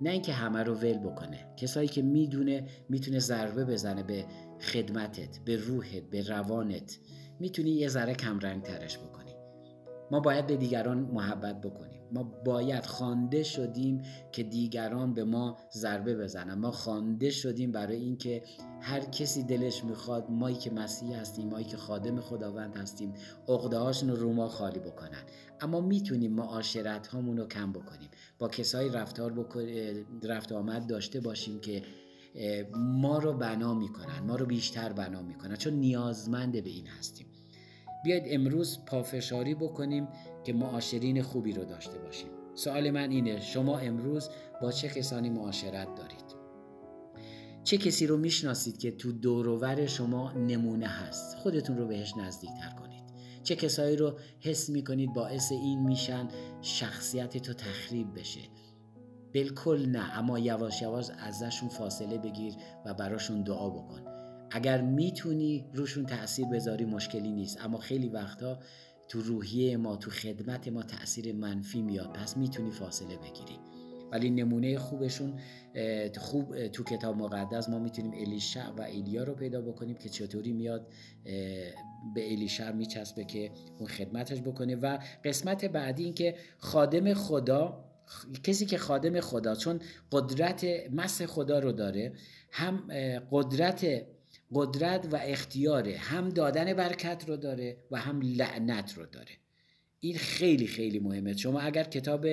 [0.00, 1.54] نه اینکه همه رو ول بکنه.
[1.56, 4.24] کسایی که می‌دونه می‌تونه ضربه بزنه به
[4.60, 6.98] خدمتت به روحت به روانت.
[7.40, 9.34] می‌تونی یه ذره کم رنگ ترش بکنی.
[10.10, 11.93] ما باید به دیگران محبت بکنیم.
[12.14, 16.54] ما باید خوانده شدیم که دیگران به ما ضربه بزنن.
[16.54, 18.42] ما خوانده شدیم برای اینکه
[18.80, 23.14] هر کسی دلش می‌خواد مایی که مسیح هستیم مایی که خادم خداوند هستیم
[23.48, 25.22] عقده هاشون رو ما خالی بکنن.
[25.60, 28.08] اما می‌تونیم معاشرت هامون رو کم بکنیم.
[28.38, 29.46] با کسایی رفتار
[30.22, 31.82] رفت آمد داشته باشیم که
[32.76, 35.56] ما رو بنا می‌کنن ما رو بیشتر بنا می‌کنن.
[35.56, 37.26] چون نیازمند به این هستیم.
[38.04, 40.08] بیاید امروز پافشاری بکنیم
[40.44, 42.28] که معاشرین خوبی رو داشته باشیم.
[42.54, 44.28] سوال من اینه شما امروز
[44.62, 46.44] با چه کسانی معاشرت دارید؟
[47.64, 53.04] چه کسی رو می‌شناسید که تو دوروور شما نمونه هست؟ خودتون رو بهش نزدیکتر کنید.
[53.42, 56.28] چه کسایی رو حس می‌کنید باعث این میشن
[56.62, 58.40] شخصیت تو تخریب بشه؟
[59.34, 62.54] بالکل نه اما یواش یواش ازشون فاصله بگیر
[62.86, 64.00] و براشون دعا بکن.
[64.50, 67.64] اگر می‌تونی روشون تاثیر بذاری مشکلی نیست.
[67.64, 68.58] اما خیلی وقتا
[69.08, 72.12] تو روحیه ما تو خدمت ما تاثیر منفی میاد.
[72.12, 73.58] پس می‌تونی فاصله بگیری.
[74.12, 75.40] ولی نمونه خوبشون
[76.18, 80.86] خوب تو کتاب مقدس ما می‌تونیم الیشع و ایلیا رو پیدا بکنیم که چطوری میاد
[82.14, 84.76] به الیشع میچسبه که اون خدمتش بکنه.
[84.76, 87.84] و قسمت بعدی این که خادم خدا
[88.42, 89.80] کسی که خادم خدا چون
[90.12, 92.12] قدرت مس خدا رو داره
[92.50, 92.88] هم
[93.30, 94.06] قدرت
[94.54, 95.96] قدرت و اختیاره.
[95.96, 99.32] هم دادن برکت رو داره و هم لعنت رو داره.
[100.00, 101.36] این خیلی خیلی مهمه.
[101.36, 102.26] شما اگر کتاب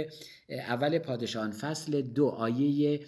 [0.49, 2.99] اول پادشاهان فصل دو آیه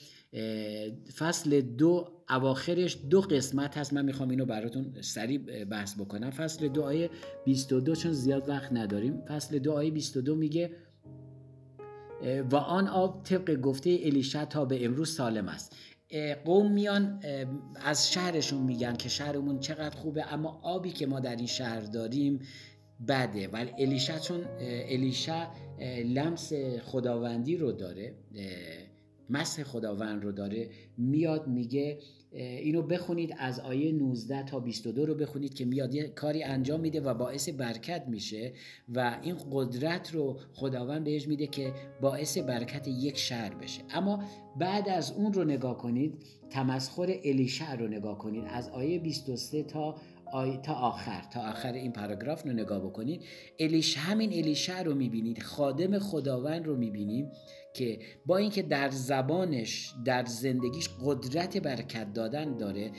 [1.17, 3.93] فصل دو اواخرش دو قسمت هست.
[3.93, 6.31] من می‌خوام اینو براتون سریع بحث بکنم.
[6.31, 7.09] فصل دو آیه
[7.45, 9.21] 22 چون زیاد وقت نداریم.
[9.27, 10.71] فصل دو آیه 22 میگه
[12.51, 15.75] و آن آب طبق گفته الیشا تا به امروز سالم است.
[16.45, 17.19] قوم میان
[17.75, 22.39] از شهرشون میگن که شهرمون چقدر خوبه اما آبی که ما در این شهر داریم
[23.07, 23.47] بده.
[23.47, 25.47] ولی الیشا چون الیشا
[26.05, 28.13] لمس خداوندی رو داره.
[29.29, 31.99] مسح خداوند رو داره میاد میگه
[32.33, 37.01] اینو بخونید از آیه 19 تا 22 رو بخونید که میاد یه کاری انجام میده
[37.01, 38.53] و باعث برکت میشه
[38.89, 43.81] و این قدرت رو خداوند بهش میده که باعث برکت یک شهر بشه.
[43.89, 44.23] اما
[44.59, 46.13] بعد از اون رو نگاه کنید
[46.49, 48.43] تمسخر الیشع رو نگاه کنید.
[48.47, 49.95] از آیه 23 تا
[50.63, 53.21] تا آخر تا آخر این پاراگراف رو نگاه بکنید.
[53.59, 55.43] الیش همین الیشع رو می‌بینید.
[55.43, 57.31] خادم خداوند رو می‌بینیم.
[57.73, 62.91] که با اینکه در زبانش در زندگیش قدرت برکت دادن داره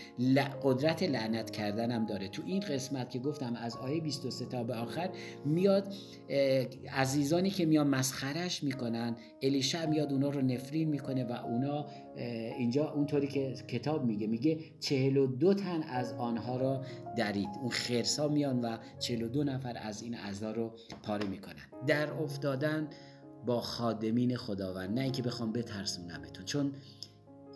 [0.63, 2.29] قدرت لعنت کردن هم داره.
[2.29, 5.11] تو این قسمت که گفتم از آیه 23 تا به آخر
[5.45, 5.95] میاد
[6.93, 11.87] عزیزانی که میان مسخرش می‌کنن الیشع میاد اونا رو نفرین می‌کنه و اونا
[12.59, 16.85] اینجا اونطوری که کتاب میگه میگه 42 تن از آنها را
[17.17, 17.49] درید.
[17.61, 21.87] اون خرسا میان و 42 نفر از این اعضا رو پاره می‌کنن.
[21.87, 22.89] در افتادن
[23.47, 26.73] با خادمین خداوند نه اینکه بخوام بترسونمتون چون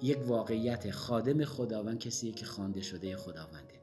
[0.02, 3.78] یک واقعیت خادم خداوند کسیه که خوانده شده خداونده.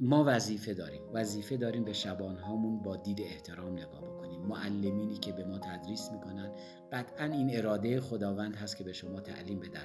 [0.00, 1.02] ما وظیفه داریم.
[1.12, 4.40] وظیفه داریم به شبانهامون با دید احترام نگاه بکنیم.
[4.40, 6.52] معلمینی که به ما تدریس می‌کنن
[6.92, 9.84] قطعا این اراده خداوند هست که به شما تعلیم بدن.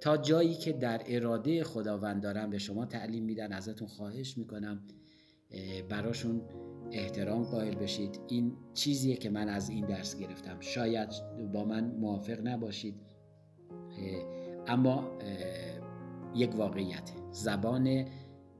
[0.00, 4.82] تا جایی که در اراده خداوند دارن به شما تعلیم میدن ازتون خواهش می‌کنم
[5.88, 6.42] براشون
[6.92, 8.20] احترام قائل بشید.
[8.28, 10.60] این چیزیه که من از این درس گرفتم.
[10.60, 11.08] شاید
[11.52, 12.94] با من موافق نباشید.
[14.66, 15.18] اما
[16.34, 17.12] یک واقعیت.
[17.30, 18.06] زبان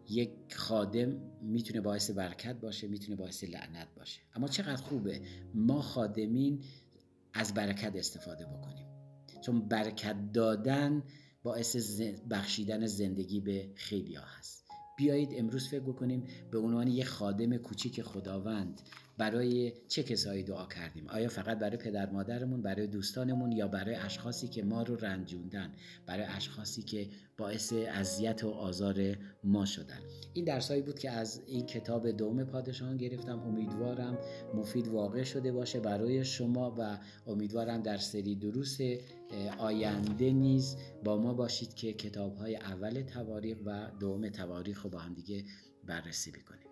[0.08, 4.20] یک خادم می‌تونه باعث برکت باشه می‌تونه باعث لعنت باشه.
[4.34, 5.20] اما چقدر خوبه
[5.54, 6.64] ما خادمین
[7.34, 8.86] از برکت استفاده بکنیم.
[9.40, 11.02] چون برکت دادن
[11.42, 14.61] باعث بخشیدن زندگی به خیلی ها هست.
[14.96, 18.80] بیایید امروز فکر بکنیم به عنوان یک خادم کوچیک خداوند
[19.18, 24.48] برای چه کسایی دعا کردیم؟ آیا فقط برای پدر مادرمون برای دوستانمون یا برای اشخاصی
[24.48, 25.72] که ما رو رنجوندن
[26.06, 29.98] برای اشخاصی که باعث اذیت و آزار ما شدن؟
[30.32, 33.40] این درسایی بود که از این کتاب دوم پادشاهان گرفتم.
[33.40, 34.18] امیدوارم
[34.54, 38.78] مفید واقع شده باشه برای شما و امیدوارم در سری دروس
[39.58, 44.98] آینده نیز با ما باشید که کتاب های اول تواریخ و دوم تواریخ رو با
[44.98, 45.44] هم دیگه
[45.86, 46.71] بررسی بکنیم.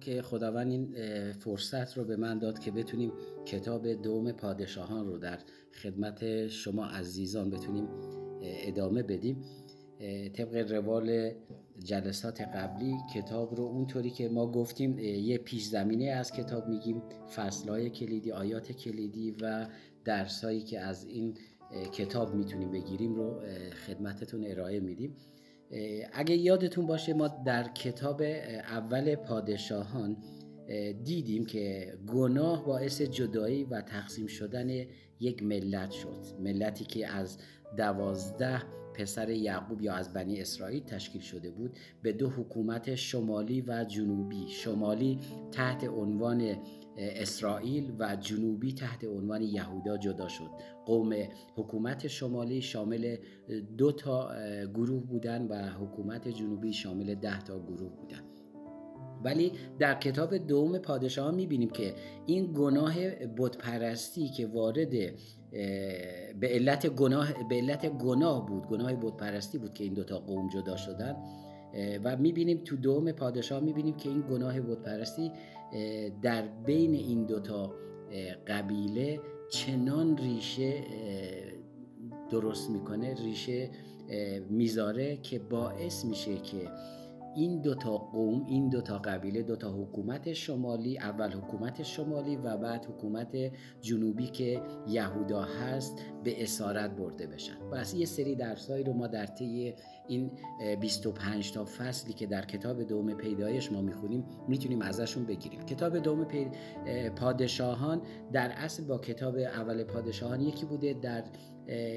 [0.00, 0.94] که خداوند این
[1.32, 3.12] فرصت رو به من داد که بتونیم
[3.46, 5.38] کتاب دوم پادشاهان رو در
[5.82, 7.88] خدمت شما عزیزان بتونیم
[8.42, 9.44] ادامه بدیم.
[10.32, 11.30] طبق روال
[11.84, 17.02] جلسات قبلی کتاب رو اونطوری که ما گفتیم یه پیش زمینه از کتاب میگیم
[17.36, 19.66] فصلهای کلیدی آیات کلیدی و
[20.04, 21.34] درسایی که از این
[21.92, 23.40] کتاب می‌تونیم بگیریم رو
[23.86, 25.16] خدمتتون ارائه میدیم.
[26.12, 30.16] اگه یادتون باشه ما در کتاب اول پادشاهان
[31.04, 34.86] دیدیم که گناه باعث جدایی و تقسیم شدن
[35.20, 36.24] یک ملت شد.
[36.40, 37.38] ملتی که از
[37.76, 38.62] دوازده
[38.94, 44.46] پسر یعقوب یا از بنی اسرائیل تشکیل شده بود به دو حکومت شمالی و جنوبی.
[44.48, 45.18] شمالی
[45.52, 46.56] تحت عنوان
[47.00, 50.50] اسرائیل و جنوبی تحت عنوان یهودا جدا شد.
[50.86, 51.14] قوم
[51.56, 53.16] حکومت شمالی شامل
[53.78, 54.30] دو تا
[54.74, 58.20] گروه بودن و حکومت جنوبی شامل ده تا گروه بودن.
[59.24, 61.94] ولی در کتاب دوم پادشاه می‌بینیم که
[62.26, 62.94] این گناه
[63.38, 64.90] بتپرستی که وارد
[66.40, 70.76] به علت گناه به علت گناه بود گناه بتپرستی بود که این دوتا قوم جدا
[70.76, 71.16] شدن.
[72.04, 75.32] و می‌بینیم تو دوم پادشاه می‌بینیم که این گناه بتپرستی
[76.22, 77.74] در بین این دوتا
[78.46, 80.74] قبیله چنان ریشه
[82.30, 83.70] درست می‌کنه ریشه
[84.50, 86.68] می‌ذاره که باعث میشه که
[87.36, 93.36] این دوتا قوم این دوتا قبیله دوتا حکومت شمالی اول حکومت شمالی و بعد حکومت
[93.80, 97.70] جنوبی که یهودا هست به اسارت برده بشن.
[97.72, 99.74] پس یه سری درسایی رو ما در طی
[100.10, 100.30] این
[100.80, 105.60] 25 تا فصلی که در کتاب دوم پیدایش ما می‌خونیم می‌تونیم ازشون بگیریم.
[105.60, 106.26] کتاب دوم
[107.16, 110.94] پادشاهان در اصل با کتاب اول پادشاهان یکی بوده.
[110.94, 111.24] در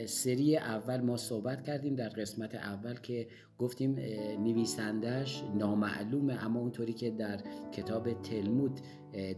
[0.05, 3.95] سری اول ما صحبت کردیم در قسمت اول که گفتیم
[4.39, 7.39] نویسندش نامعلومه اما اونطوری که در
[7.71, 8.79] کتاب تلمود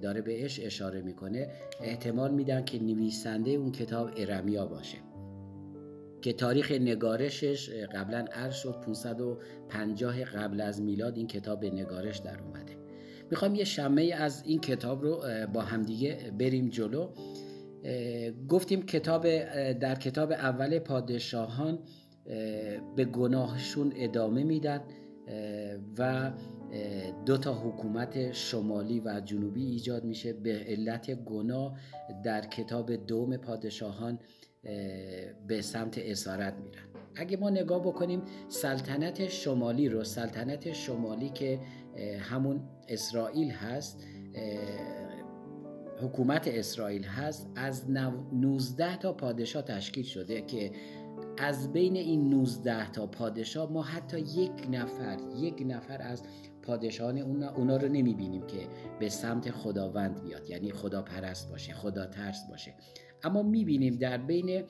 [0.01, 1.49] داره بهش اشاره می‌کنه.
[1.81, 4.97] احتمال میدن که نویسنده اون کتاب ارمیا باشه.
[6.25, 12.39] که تاریخ نگارشش قبلا عرض شد 550 قبل از میلاد این کتاب به نگارش در
[12.41, 12.77] اومده.
[13.31, 17.09] می‌خوام یه شمه از این کتاب رو با همدیگه بریم جلو.
[18.49, 19.23] گفتیم کتاب
[19.71, 21.79] در کتاب اول پادشاهان
[22.95, 24.81] به گناهشون ادامه میدن
[25.97, 26.31] و
[27.25, 31.79] دو تا حکومت شمالی و جنوبی ایجاد میشه به علت گناه
[32.23, 34.19] در کتاب دوم پادشاهان.
[35.47, 36.83] به سمت اسارت میرن.
[37.15, 41.59] اگه ما نگاه بکنیم سلطنت شمالی رو سلطنت شمالی که
[42.19, 44.03] همون اسرائیل هست
[46.01, 50.71] حکومت اسرائیل هست از 19 تا پادشاه تشکیل شده که
[51.37, 56.23] از بین این 19 تا پادشاه ما حتی یک نفر یک نفر از
[56.61, 58.67] پادشاهان اونا, اونا رو نمی‌بینیم که
[58.99, 60.49] به سمت خداوند بیاد.
[60.49, 62.73] یعنی خدا پرست باشه خدا ترس باشه.
[63.23, 64.63] اما می‌بینیم در بین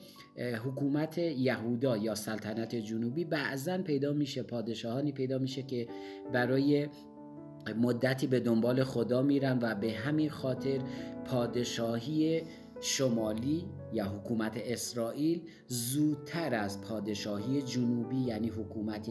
[0.64, 5.88] حکومت یهودا یا سلطنت جنوبی بعضا پیدا میشه پادشاهانی پیدا میشه که
[6.32, 6.88] برای
[7.76, 10.78] مدتی به دنبال خدا میرن و به همین خاطر
[11.24, 12.42] پادشاهی
[12.80, 19.08] شمالی یا حکومت اسرائیل زودتر از پادشاهی جنوبی یعنی حکومت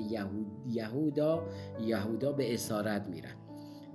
[0.67, 1.48] یهودا
[1.86, 3.36] یهودا به اسارت میرن.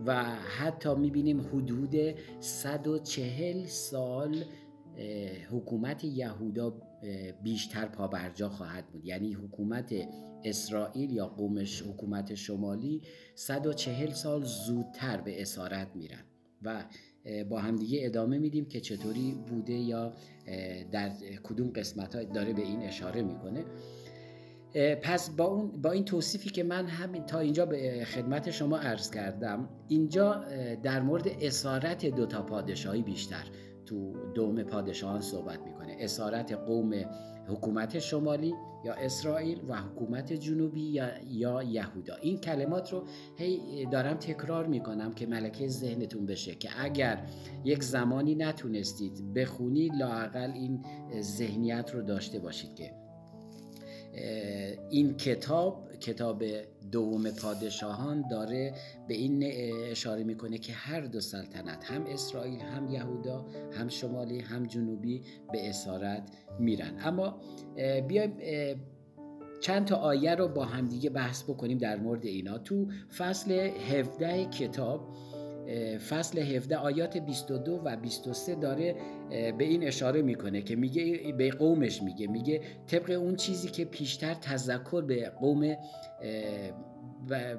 [0.06, 0.24] و
[0.58, 1.94] حتی می‌بینیم حدود
[2.40, 4.44] 140 سال
[5.50, 6.82] حکومت یهودا
[7.42, 9.04] بیشتر پابرجا خواهد بود.
[9.04, 9.94] یعنی حکومت
[10.44, 13.02] اسرائیل یا قومش حکومت شمالی
[13.34, 16.24] 140 سال زودتر به اسارت میرن
[16.62, 16.84] و
[17.50, 20.12] با همدیگه ادامه میدیم که چطوری بوده یا
[20.92, 21.10] در
[21.42, 23.64] کدوم قسمت داره به این اشاره می‌کنه.
[25.02, 29.10] پس با, اون با این توصیفی که من همین تا اینجا به خدمت شما عرض
[29.10, 30.44] کردم اینجا
[30.82, 33.44] در مورد اسارت دوتا پادشاهی بیشتر.
[33.90, 35.96] تو دوم پادشاهان صحبت می‌کنه.
[35.98, 36.92] اسارت قوم
[37.48, 42.16] حکومت شمالی یا اسرائیل و حکومت جنوبی یا, یا یهودا.
[42.16, 43.04] این کلمات رو
[43.36, 47.26] هی دارم تکرار می‌کنم که ملکه ذهنتون بشه که اگر
[47.64, 50.84] یک زمانی نتونستید بخونی لاقل این
[51.20, 52.99] ذهنیت رو داشته باشید که
[54.90, 56.44] این کتاب کتاب
[56.92, 58.74] دوم پادشاهان داره
[59.08, 59.44] به این
[59.90, 65.68] اشاره می‌کنه که هر دو سلطنت هم اسرائیل هم یهودا هم شمالی هم جنوبی به
[65.68, 66.22] اسارت
[66.58, 66.92] میرن.
[67.04, 67.40] اما
[68.08, 68.36] بیایم
[69.60, 72.58] چند تا آیه رو با همدیگه بحث بکنیم در مورد اینا.
[72.58, 72.86] تو
[73.18, 75.16] فصل 17 کتاب
[76.08, 78.96] فصل 17 آیات 22 و 23 داره
[79.30, 82.26] به این اشاره می‌کنه که میگه به قومش میگه.
[82.26, 85.60] میگه طبق اون چیزی که پیشتر تذکر به قوم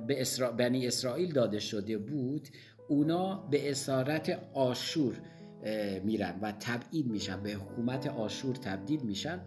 [0.08, 0.52] به اسرا...
[0.52, 2.48] بنی اسرائیل داده شده بود
[2.90, 5.22] اونا به اسارت آشور
[6.04, 9.42] میرن و تبعید میشن به حکومت آشور تبدیل میشن.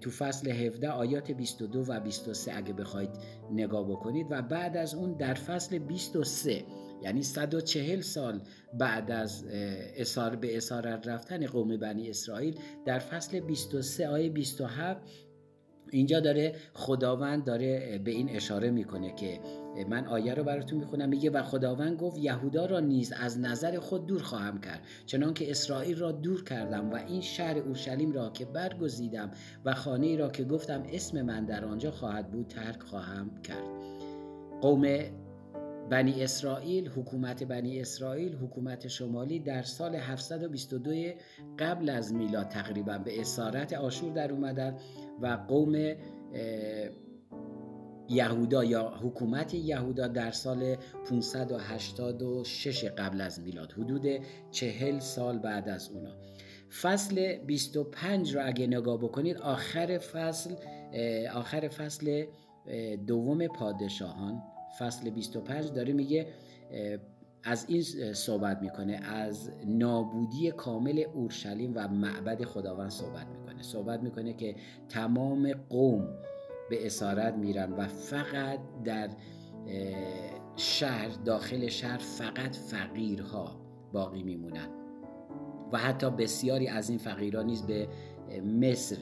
[0.00, 3.10] تو فصل 17 آیات 22 و 23 اگه بخواید
[3.52, 4.26] نگاه بکنید.
[4.30, 6.64] و بعد از اون در فصل 23
[7.02, 8.40] یعنی 140 سال
[8.78, 9.44] بعد از
[9.96, 15.02] اسار به اسارت رفتن قوم بنی اسرائیل در فصل 23 آیه 27
[15.92, 19.40] اینجا داره خداوند داره به این اشاره می‌کنه که
[19.88, 24.06] من آیه رو براتون می‌خونم میگه و خداوند گفت یهودا را نیز از نظر خود
[24.06, 28.44] دور خواهم کرد چنان که اسرائیل را دور کردم و این شهر اورشلیم را که
[28.44, 29.30] برگزیدم
[29.64, 33.64] و خانه را که گفتم اسم من در آنجا خواهد بود ترک خواهم کرد.
[34.60, 34.84] قوم
[35.90, 41.12] بنی اسرائیل حکومت بنی اسرائیل حکومت شمالی در سال 722
[41.58, 44.76] قبل از میلاد تقریبا به اسارت آشور در اومدن
[45.20, 45.94] و قوم
[48.08, 50.76] یهودا یا حکومت یهودا در سال
[51.10, 54.06] 586 قبل از میلاد حدود
[54.50, 56.10] چهل سال بعد از اونا.
[56.82, 60.54] فصل 25 رو اگه نگاه بکنید آخر فصل
[61.34, 62.24] آخر فصل
[63.06, 64.42] دوم پادشاهان
[64.78, 66.26] فصل 25 داره میگه
[67.42, 73.62] از این صحبت می‌کنه از نابودی کامل اورشلیم و معبد خداوند صحبت می‌کنه.
[73.62, 74.54] صحبت می‌کنه که
[74.88, 76.08] تمام قوم
[76.70, 79.08] به اسارت میرن و فقط در
[80.56, 83.60] شهر داخل شهر فقط فقیرها
[83.92, 84.68] باقی میمونن.
[85.72, 87.88] و حتی بسیاری از این فقیران نیز به
[88.40, 88.96] مصر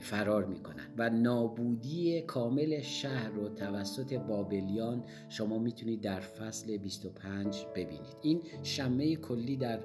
[0.00, 0.86] فرار می‌کنن.
[0.98, 8.16] و نابودی کامل شهر رو توسط بابلیان شما می‌تونید در فصل 25 ببینید.
[8.22, 9.80] این شمه کلی در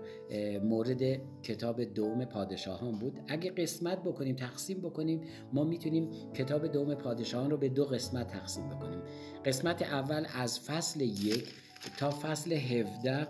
[0.64, 1.02] مورد
[1.44, 3.20] کتاب دوم پادشاهان بود.
[3.28, 5.22] اگه قسمت بکنیم تقسیم بکنیم
[5.54, 9.02] ما می‌تونیم کتاب دوم پادشاهان رو به دو قسمت تقسیم بکنیم.
[9.46, 11.54] قسمت اول از فصل یک
[11.98, 13.28] تا فصل 17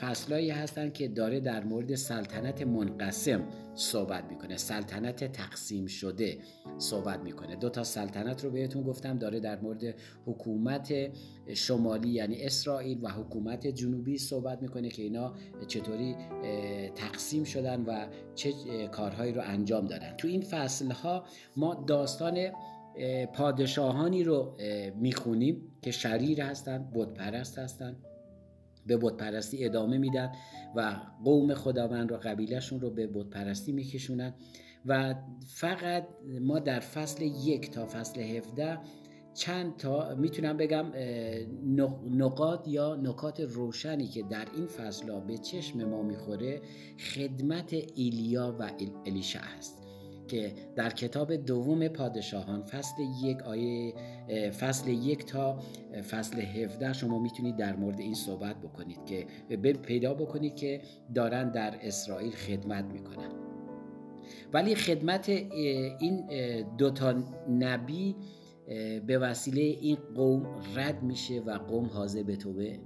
[0.00, 3.42] فصلایی هستن که داره در مورد سلطنت منقسم
[3.80, 4.56] صحبت می‌کنه.
[4.56, 6.38] سلطنت تقسیم شده
[6.78, 7.56] صحبت می‌کنه.
[7.56, 9.94] دو تا سلطنت رو بهتون گفتم داره در مورد
[10.26, 10.92] حکومت
[11.54, 15.34] شمالی یعنی اسرائیل و حکومت جنوبی صحبت می‌کنه که اینا
[15.66, 16.16] چطوری
[16.94, 18.52] تقسیم شدن و چه
[18.92, 20.16] کارهایی رو انجام دادن.
[20.16, 21.24] تو این فصل ها
[21.56, 22.38] ما داستان
[23.34, 24.56] پادشاهانی رو
[24.96, 27.96] می‌خونیم که شریر هستن بودپرست هستن.
[28.86, 30.32] به بودپرستی ادامه میدن
[30.76, 34.34] و قوم خداوند رو قبیلهشون رو به بودپرستی میکشونن
[34.86, 35.14] و
[35.46, 36.08] فقط
[36.40, 38.78] ما در فصل یک تا فصل 17
[39.34, 40.92] چند تا می‌تونم بگم
[42.10, 46.60] نقاط یا نکات روشنی که در این فصل به چشم ما می‌خوره
[47.14, 48.70] خدمت ایلیا و
[49.06, 49.89] الیشع هست.
[50.30, 53.94] که در کتاب دوم پادشاهان فصل یک آیه
[54.60, 55.58] فصل یک تا
[56.10, 59.26] فصل 17 شما می‌تونید در مورد این صحبت بکنید که
[59.82, 60.80] پیدا بکنید که
[61.14, 63.30] دارن در اسرائیل خدمت می‌کنن.
[64.52, 66.26] ولی خدمت این
[66.78, 67.14] دوتا
[67.50, 68.16] نبی
[69.06, 72.78] به وسیله این قوم رد میشه و قوم حاضر به توبه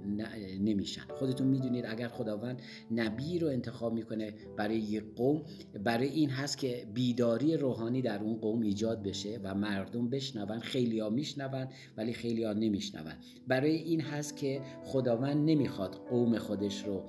[0.59, 1.01] نمیشن.
[1.19, 2.61] خودتون می‌دونید اگر خداوند
[2.91, 5.43] نبی رو انتخاب می‌کنه برای یک قوم
[5.83, 10.99] برای این هست که بیداری روحانی در اون قوم ایجاد بشه و مردم بشنون خیلی
[10.99, 11.67] ها میشنون
[11.97, 13.13] ولی خیلی ها نمیشنون.
[13.47, 17.03] برای این هست که خداوند نمی‌خواد قوم خودش رو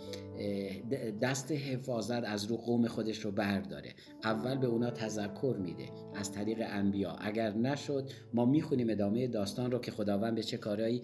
[1.22, 3.94] دست حفاظت از رو قوم خودش رو برداره.
[4.24, 5.84] اول به اونا تذکر میده
[6.14, 7.10] از طریق انبیا.
[7.10, 11.02] اگر نشد ما می‌خونیم ادامه داستان رو که خداوند به چه کارهایی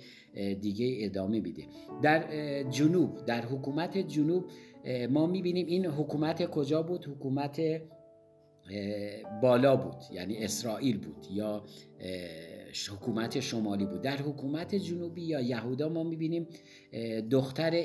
[0.61, 1.63] دیگه ادامه میده.
[2.03, 2.23] در
[2.63, 4.45] جنوب در حکومت جنوب
[5.11, 7.61] ما می‌بینیم این حکومت کجا بود؟ حکومت
[9.43, 11.65] بالا بود یعنی اسرائیل بود یا
[12.93, 14.03] حکومت شمالی بود.
[14.03, 16.47] در حکومت جنوبی یا یهودا ما می‌بینیم
[17.31, 17.85] دختر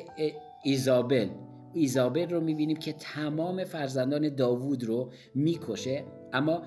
[0.63, 1.27] ایزابل.
[1.73, 6.03] ایزابل رو می‌بینیم که تمام فرزندان داوود رو می‌کشه
[6.33, 6.61] اما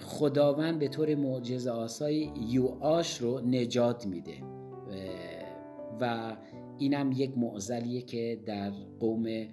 [0.00, 4.34] خداوند به طور معجزه آسای یوآش رو نجات میده.
[6.00, 6.36] و
[6.78, 8.70] اینم یک معزلیه که در
[9.00, 9.46] قوم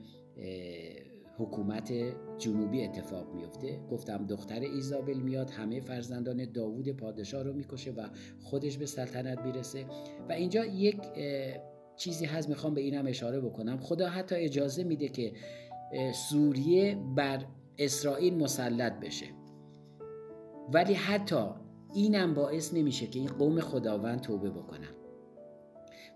[1.38, 1.94] حکومت
[2.38, 8.08] جنوبی اتفاق میفته گفتم دختر ایزابل میاد همه فرزندان داوود پادشاه رو می‌کشه و
[8.40, 9.86] خودش به سلطنت می‌رسه.
[10.30, 10.98] و اینجا یک
[12.00, 13.78] چیزی هست می‌خوام به اینم اشاره بکنم.
[13.78, 15.34] خدا حتی اجازه میده که
[16.14, 17.46] سوریه بر
[17.78, 19.26] اسرائیل مسلط بشه.
[20.74, 21.46] ولی حتی
[21.94, 24.96] اینم باعث نمیشه که این قوم خداوند توبه بکنن.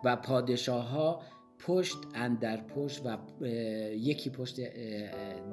[0.03, 1.21] و پادشاه ها
[1.65, 3.17] پشت اندر پشت و
[3.95, 4.59] یکی پشت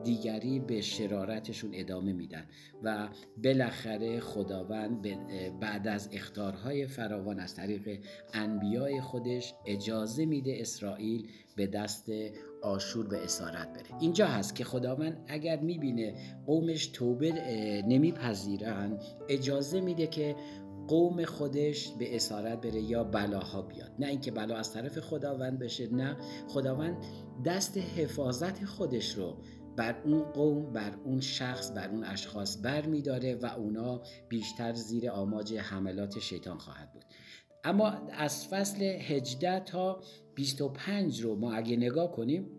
[0.04, 2.46] دیگری به شرارتشون ادامه میدن
[2.82, 3.08] و
[3.44, 5.06] بالاخره خداوند
[5.60, 8.04] بعد از اختارهای فراوان از طریق
[8.34, 12.10] انبیای خودش اجازه میده اسرائیل به دست
[12.62, 14.00] آشور به اسارت بره.
[14.00, 16.14] اینجا هست که خداوند اگر می‌بینه
[16.46, 17.32] قومش توبه
[17.88, 18.98] نمیپذیرن
[19.28, 20.36] اجازه میده که
[20.90, 23.92] قوم خودش به اسارت بره یا بلاها بیاد.
[23.98, 26.16] نه اینکه بلا از طرف خداوند بشه نه.
[26.48, 27.04] خداوند
[27.44, 29.36] دست حفاظت خودش رو
[29.76, 35.10] بر اون قوم بر اون شخص بر اون اشخاص بر میداره و اونا بیشتر زیر
[35.10, 37.04] آماج حملات شیطان خواهد بود.
[37.64, 40.00] اما از فصل 18 تا
[40.34, 42.50] 25 رو ما اگه نگاه کنیم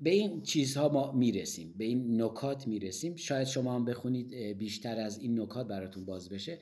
[0.00, 3.16] به این چیزها ما می‌رسیم به این نکات می‌رسیم.
[3.16, 6.58] شاید شما هم بخونید بیشتر از این نکات براتون باز بشه.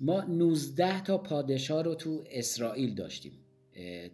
[0.00, 3.32] ما 19 تا پادشاه رو تو اسرائیل داشتیم.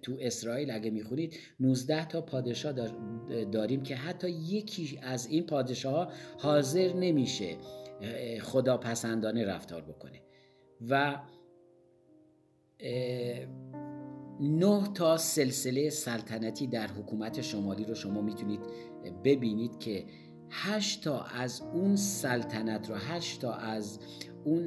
[0.03, 2.73] تو اسرائیل اگه می‌خونید 19 تا پادشاه
[3.53, 7.57] داریم که حتی یکی از این پادشاه ها حاضر نمیشه
[8.41, 10.23] خدا پسندانه رفتار بکنه.
[10.89, 11.23] و
[14.41, 18.61] نه تا سلسله سلطنتی در حکومت شمالی رو شما می‌تونید
[19.25, 20.05] ببینید که
[20.51, 23.99] هشت تا از اون سلطنت رو هشت تا از
[24.45, 24.67] اون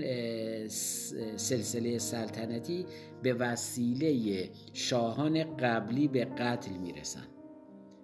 [1.37, 2.85] سلسله سلطنتی
[3.23, 7.27] به وسیله شاهان قبلی به قتل می‌رسن.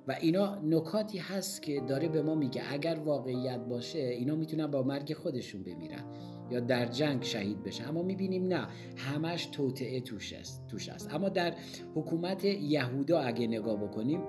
[0.08, 2.62] و اینا نکاتی هست که داره به ما میگه.
[2.74, 6.06] اگر واقعیت باشه اینا می‌تونن با مرگ خودشون بمیرن.
[6.52, 8.68] یا در جنگ شهید بشن اما می‌بینیم نه
[8.98, 11.14] همش توطعه توش است توش است.
[11.14, 11.54] اما در
[11.96, 14.22] حکومت یهودا اگه نگاه بکنیم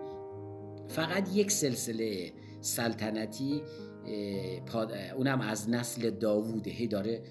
[0.89, 3.63] فقط یک سلسله سلطنتی
[5.17, 7.23] اونم از نسل داوود هی داره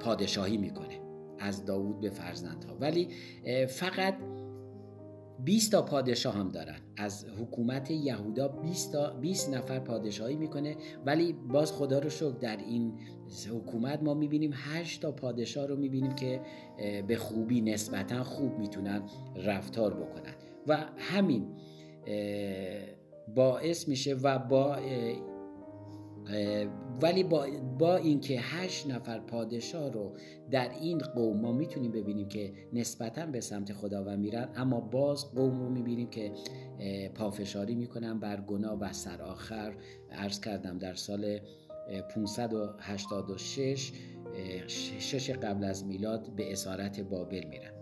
[0.00, 1.00] پادشاهی می‌کنه.
[1.38, 2.76] از داوود به فرزندها.
[2.80, 3.08] ولی
[3.68, 4.14] فقط
[5.44, 6.76] 20 تا پادشاه هم دارن.
[6.96, 10.76] از حکومت یهودا 20 تا 20 نفر پادشاهی می‌کنه.
[11.06, 12.92] ولی باز خدا رو شکر در این
[13.50, 16.40] حکومت ما می‌بینیم 8 تا پادشاه رو می‌بینیم که
[17.06, 19.02] به خوبی نسبتا خوب می‌تونن
[19.36, 20.34] رفتار بکنن.
[20.66, 21.46] و همین
[23.34, 24.76] باعث میشه و با
[27.02, 27.46] ولی با,
[27.78, 30.16] با اینکه هشت نفر پادشاه رو
[30.50, 35.60] در این قوم ما می‌تونیم ببینیم که نسبتا به سمت خداوند میرن اما باز قوم
[35.60, 36.32] رو می‌بینیم که
[37.14, 39.74] پافشاری می‌کنن بر گناه و سر آخر
[40.10, 41.38] عرض کردم در سال
[42.08, 43.92] 586
[44.98, 47.72] شش قبل از میلاد به اسارت بابل میرن.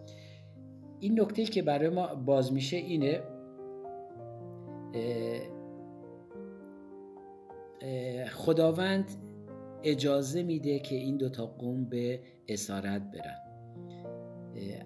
[1.00, 3.22] این نکته که برای ما باز میشه اینه
[8.30, 9.10] خداوند
[9.82, 13.38] اجازه میده که این دوتا قوم به اسارت برن.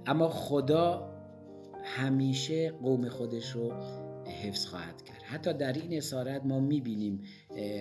[0.06, 1.12] اما خدا
[1.84, 3.72] همیشه قوم خودش رو
[4.42, 5.22] حفظ خواهد کرد.
[5.22, 7.20] حتی در این اسارت ما می‌بینیم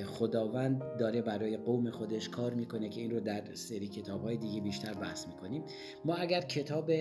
[0.05, 4.61] خداوند داره برای قوم خودش کار می‌کنه که این رو در سری کتاب های دیگه
[4.61, 5.63] بیشتر بحث می‌کنیم.
[6.05, 6.91] ما اگر کتاب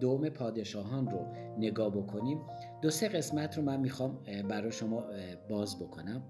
[0.00, 1.26] دوم پادشاهان رو
[1.58, 2.40] نگاه بکنیم
[2.82, 4.18] دو سه قسمت رو من می‌خوام
[4.48, 5.04] برای شما
[5.50, 6.22] باز بکنم.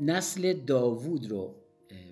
[0.00, 1.54] نسل داوود رو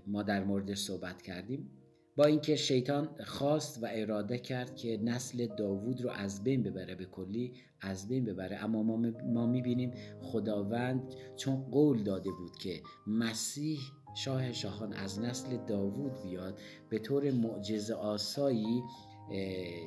[0.06, 1.70] ما در موردش صحبت کردیم
[2.16, 7.04] با اینکه شیطان خواست و اراده کرد که نسل داوود رو از بین ببره به
[7.04, 8.64] کلی از بین ببره.
[8.64, 8.82] اما
[9.26, 13.78] ما می‌بینیم خداوند چون قول داده بود که مسیح
[14.16, 18.82] شاه شاهان از نسل داوود بیاد به طور معجزه آسایی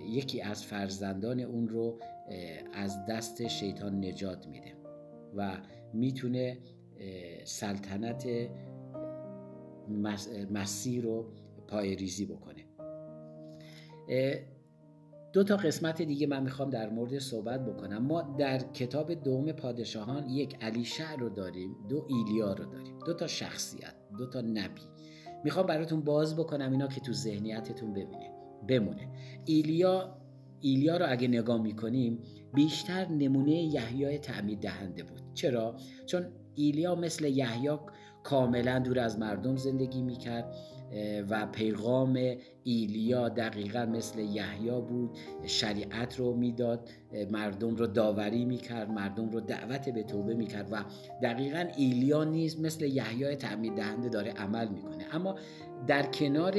[0.10, 2.00] یکی از فرزندان اون رو
[2.74, 4.74] از دست شیطان نجات میده.
[5.36, 5.58] و
[5.94, 6.58] می‌تونه
[7.44, 8.28] سلطنت
[10.52, 11.26] مسیح رو
[11.68, 12.64] پای ریزی بکنه.
[15.34, 17.98] دو تا قسمت دیگه من می‌خوام در مورد صحبت بکنم.
[17.98, 23.00] ما در کتاب دوم پادشاهان یک علیشع رو داریم دو ایلیا رو داریم.
[23.06, 24.82] دو تا شخصیت دو تا نبی.
[25.44, 28.32] می‌خوام براتون باز بکنم اینا که تو ذهنیتتون ببینید.
[28.68, 29.08] بمونه.
[29.46, 30.18] ایلیا
[30.62, 32.20] ایلیا رو اگه نگاه می‌کنیم
[32.58, 35.22] بیشتر نمونه یحیای تعمید دهنده بود.
[35.34, 37.70] چرا؟ چون ایلیا مثل یحیی
[38.24, 40.56] کاملا دور از مردم زندگی می‌کرد
[41.30, 42.20] و پیغام
[42.64, 45.18] ایلیا دقیقا مثل یحیی بود.
[45.46, 46.90] شریعت رو می‌داد
[47.32, 50.84] مردم رو داوری می‌کرد مردم رو دعوت به توبه می‌کرد و
[51.24, 55.06] دقیقا ایلیا نیز مثل یحیی تعمید دهنده داره عمل می‌کنه.
[55.12, 55.36] اما
[55.88, 56.54] در کنار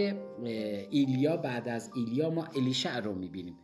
[0.90, 3.56] ایلیا بعد از ایلیا ما الیشع رو می‌بینیم.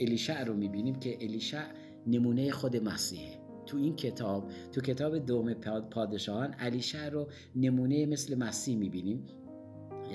[0.00, 1.64] الیشع رو می‌بینیم که الیشع
[2.06, 5.54] نمونه خود مسیحه تو این کتاب تو کتاب دوم
[5.90, 9.26] پادشاهان الیشع رو نمونه مثل مسیح می‌بینیم.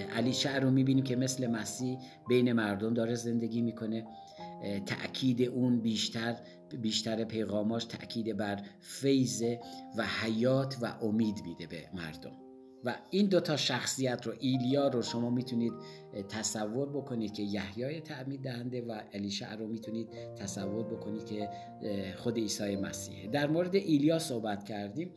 [0.09, 1.97] الیشع رو می‌بینیم که مثل مسیح
[2.29, 4.05] بین مردم داره زندگی می‌کنه.
[4.85, 6.35] تأکید اون بیشتر
[6.81, 9.43] بیشتر پیغاماش تأکید بر فیض
[9.97, 12.46] و حیات و امید میده به مردم.
[12.83, 15.73] و این دوتا شخصیت رو ایلیا رو شما می‌تونید
[16.29, 21.49] تصور بکنید که یحیای تعمید دهنده و الیشع رو می‌تونید تصور بکنید که
[22.17, 25.11] خود عیسی مسیحه در مورد ایلیا صحبت کردیم.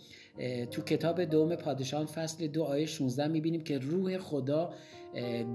[0.70, 4.74] تو کتاب دوم پادشاهان فصل دو آیه 16 می‌بینیم که روح خدا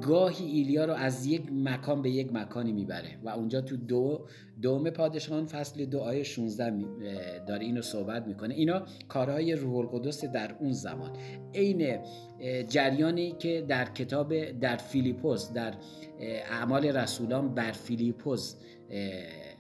[0.02, 4.26] گاهی ایلیا رو از یک مکان به یک مکانی می‌بره و اونجا تو دو
[4.62, 6.74] دوم پادشاهان فصل دو آیه 16
[7.48, 8.54] داره اینو صحبت می‌کنه.
[8.54, 11.12] اینا کارهای روح القدس در اون زمان.
[11.54, 12.00] عین
[12.70, 15.74] جریانی که در کتاب در فیلیپوس در
[16.20, 18.56] اعمال رسولان بر فیلیپوس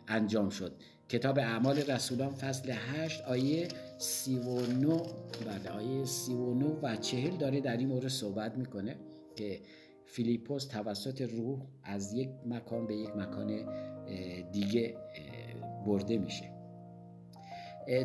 [0.07, 0.71] انجام شد.
[1.09, 5.01] کتاب اعمال رسولان فصل 8 آیه 39
[5.45, 8.95] بله آیه 39 و 40 داره در این مورد صحبت می‌کنه
[9.35, 9.59] که
[10.05, 13.65] فیلیپوس توسط روح از یک مکان به یک مکان
[14.51, 14.97] دیگه
[15.85, 16.51] برده میشه.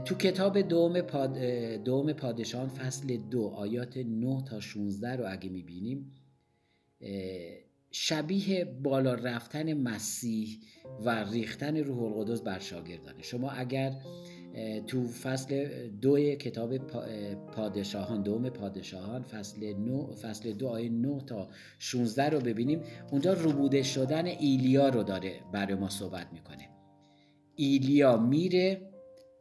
[0.05, 1.39] تو کتاب دوم, پاد...
[1.85, 6.13] دوم پادشان فصل دو آیات 9 تا 16 رو اگه می‌بینیم
[7.91, 10.59] شبیه بالا رفتن مسیح
[11.05, 13.23] و ریختن روح القدس بر شاگردانه.
[13.23, 13.93] شما اگر
[14.87, 16.77] تو فصل دو کتاب
[17.53, 21.49] پادشاهان دوم پادشاهان فصل, نو فصل دو آیه 9 تا
[21.79, 22.83] 16 رو ببینیم.
[23.11, 26.69] اونجا روبوده شدن ایلیا رو داره برای ما صحبت می‌کنه.
[27.57, 28.91] ایلیا میره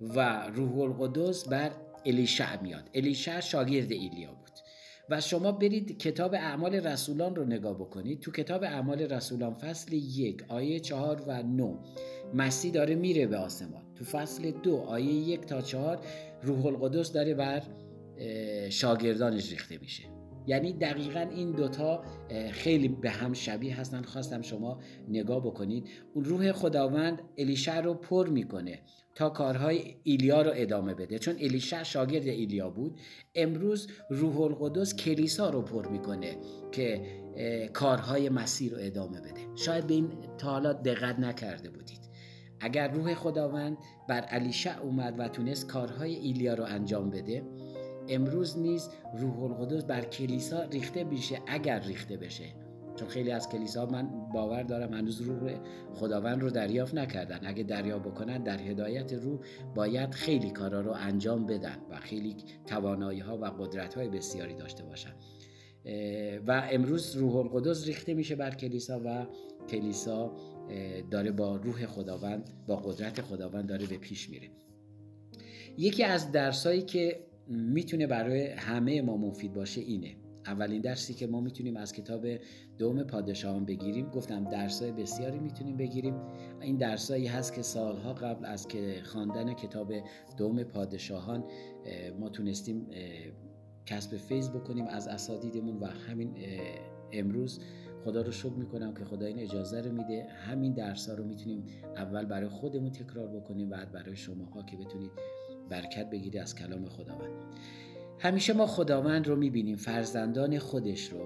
[0.01, 1.71] و روح القدس بر
[2.05, 2.89] الیشع میاد.
[2.93, 4.49] الیشع شاگرد ایلیا بود.
[5.09, 8.19] و شما برید کتاب اعمال رسولان رو نگاه بکنید.
[8.19, 11.77] تو کتاب اعمال رسولان فصل یک آیه چهار و نو
[12.33, 13.81] مسیح داره میره به آسمان.
[13.95, 15.99] تو فصل دو آیه یک تا چهار
[16.43, 17.63] روح القدس داره بر
[18.69, 20.03] شاگردانش ریخته میشه.
[20.47, 22.03] یعنی دقیقا این دوتا
[22.51, 24.01] خیلی به هم شبیه هستن.
[24.01, 25.89] خواستم شما نگاه بکنید.
[26.13, 28.81] اون روح خداوند الیشع رو پر می‌کنه
[29.15, 31.19] تا کارهای ایلیا رو ادامه بده.
[31.19, 32.99] چون الیشع شاگرد ایلیا بود.
[33.35, 36.37] امروز روح القدس کلیسا رو پر می‌کنه
[36.71, 37.01] که
[37.73, 39.41] کارهای مسیر رو ادامه بده.
[39.55, 41.98] شاید به این تا حالا دقت نکرده بودید.
[42.59, 47.43] اگر روح خداوند بر الیشع اومد و تونست کارهای ایلیا رو انجام بده
[48.09, 52.45] امروز نیز روح القدس بر کلیسا ریخته میشه اگر ریخته بشه.
[52.95, 55.53] چون خیلی از کلیسا من باور دارم هنوز روح
[55.93, 57.39] خداوند رو دریافت نکردن.
[57.43, 59.39] اگه دریافت بکنن در هدایت روح
[59.75, 62.35] باید خیلی کارا رو انجام بدن و خیلی
[62.65, 65.13] توانایی ها و قدرت های بسیاری داشته باشن.
[66.47, 69.25] و امروز روح القدس ریخته میشه بر کلیسا و
[69.69, 70.35] کلیسا
[71.11, 74.49] داره با روح خداوند با قدرت خداوند داره به پیش میره.
[75.77, 80.15] یکی از درسایی که می‌تونه برای همه ما مفید باشه اینه.
[80.45, 82.27] اولین درسی که ما می‌تونیم از کتاب
[82.77, 84.09] دوم پادشاهان بگیریم.
[84.09, 86.15] گفتم درسای بسیاری می‌تونیم بگیریم.
[86.61, 89.93] این درسایی هست که سالها قبل از که خواندن کتاب
[90.37, 91.43] دوم پادشاهان
[92.19, 92.87] ما تونستیم
[93.85, 96.35] کسب فیض بکنیم از اساتیدمون و همین
[97.11, 97.59] امروز
[98.03, 100.27] خدا رو شکر می‌کنم که خدا این اجازه رو میده.
[100.29, 101.63] همین درس ها رو می‌تونیم
[101.95, 105.11] اول برای خودمون تکرار بکنیم بعد برای شماها که بتونید
[105.69, 107.43] برکت بگیری از کلام خداوند.
[108.19, 111.19] همیشه ما خداوند رو می‌بینیم فرزندان خودش رو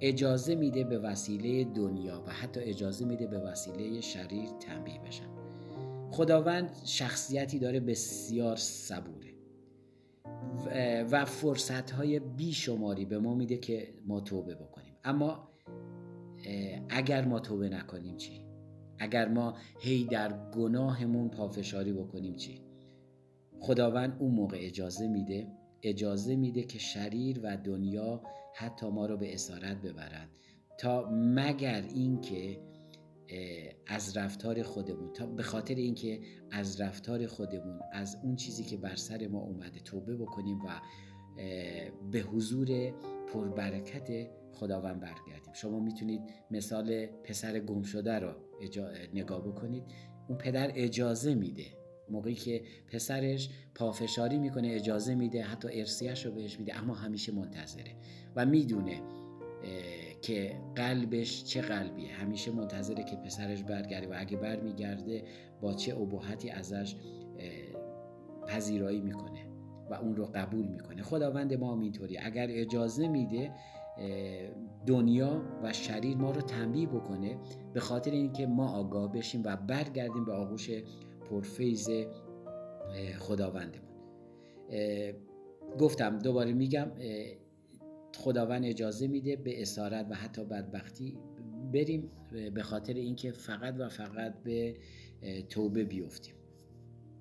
[0.00, 5.26] اجازه میده به وسیله دنیا و حتی اجازه میده به وسیله شریر تنبیه بشن.
[6.10, 9.26] خداوند شخصیتی داره بسیار صبوره.
[11.10, 14.94] و فرصت های بیشماری به ما میده که ما توبه بکنیم.
[15.04, 15.48] اما
[16.88, 18.46] اگر ما توبه نکنیم چی؟
[18.98, 22.60] اگر ما هی در گناهمون پافشاری بکنیم چی؟
[23.60, 25.46] خداوند اون موقع اجازه میده
[25.82, 28.22] اجازه میده که شریر و دنیا
[28.54, 30.28] حتی ما رو به اسارت ببرند
[30.78, 32.60] تا مگر اینکه
[33.86, 36.20] از رفتار خودمون تا به خاطر اینکه
[36.50, 40.80] از رفتار خودمون از اون چیزی که بر سر ما اومده توبه بکنیم و
[42.12, 42.90] به حضور
[43.32, 45.52] پربرکت خداوند برگردیم.
[45.52, 48.32] شما می‌تونید مثال پسر گم شده رو
[49.14, 49.84] نگاه بکنید.
[50.28, 51.64] اون پدر اجازه میده.
[52.10, 57.92] موقعی که پسرش پافشاری می‌کنه اجازه میده حتی ارسیش رو بهش میده اما همیشه منتظره.
[58.36, 59.02] و می‌دونه
[60.22, 62.12] که قلبش چه قلبیه.
[62.12, 65.24] همیشه منتظره که پسرش برگرده و اگه برمیگرده
[65.60, 66.96] با چه ابهتی ازش
[68.48, 69.46] پذیرایی می‌کنه
[69.90, 71.02] و اون رو قبول می‌کنه.
[71.02, 73.52] خداوند ما اینطوری اگر اجازه میده
[74.86, 77.38] دنیا و شریر ما رو تنبیه بکنه
[77.74, 80.70] به خاطر اینکه ما آگاه بشیم و برگردیم به آغوش
[81.30, 81.88] پرفیز
[83.18, 83.86] خداوندمون.
[85.78, 86.92] گفتم دوباره میگم
[88.16, 91.18] خداوند اجازه میده به اسارت و حتی بدبختی
[91.72, 92.10] بریم
[92.54, 94.76] به خاطر اینکه فقط و فقط به
[95.48, 96.34] توبه بیفتیم.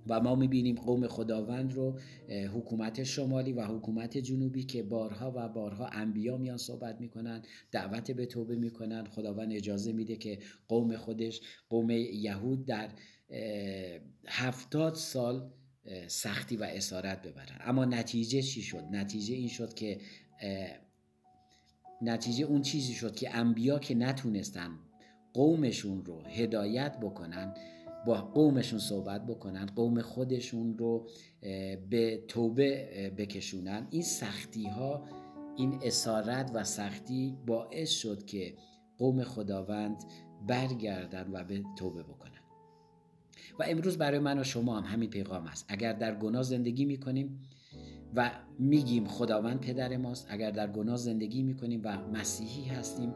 [0.07, 1.99] و ما می‌بینیم قوم خداوند رو
[2.29, 7.41] حکومت شمالی و حکومت جنوبی که بارها و بارها انبیا میان صحبت می‌کنن
[7.71, 9.05] دعوت به توبه می‌کنن.
[9.05, 12.89] خداوند اجازه میده که قوم خودش قوم یهود در
[14.27, 15.51] هفتاد سال
[16.07, 17.57] سختی و اسارت ببرن.
[17.61, 19.99] اما نتیجه چی شد؟ نتیجه این شد که
[22.01, 24.69] نتیجه اون چیزی شد که انبیا که نتونستن
[25.33, 27.53] قومشون رو هدایت بکنن
[28.05, 31.07] با قومشون صحبت بکنن قوم خودشون رو
[31.89, 33.87] به توبه بکشونن.
[33.89, 35.03] این سختی ها
[35.57, 38.53] این اسارت و سختی باعث شد که
[38.97, 40.03] قوم خداوند
[40.47, 42.31] برگردن و به توبه بکنن.
[43.59, 47.41] و امروز برای من و شما هم همین پیغام است اگر در گناه زندگی می‌کنیم
[48.15, 53.13] و میگیم خداوند پدر ماست اگر در گناه زندگی می‌کنیم و مسیحی هستیم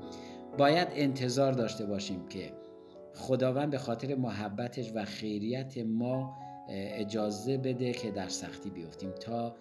[0.58, 2.54] باید انتظار داشته باشیم که
[3.16, 6.38] خداوند به خاطر محبتش و خیریت ما
[6.70, 9.56] اجازه بده که در سختی بیفتیم تا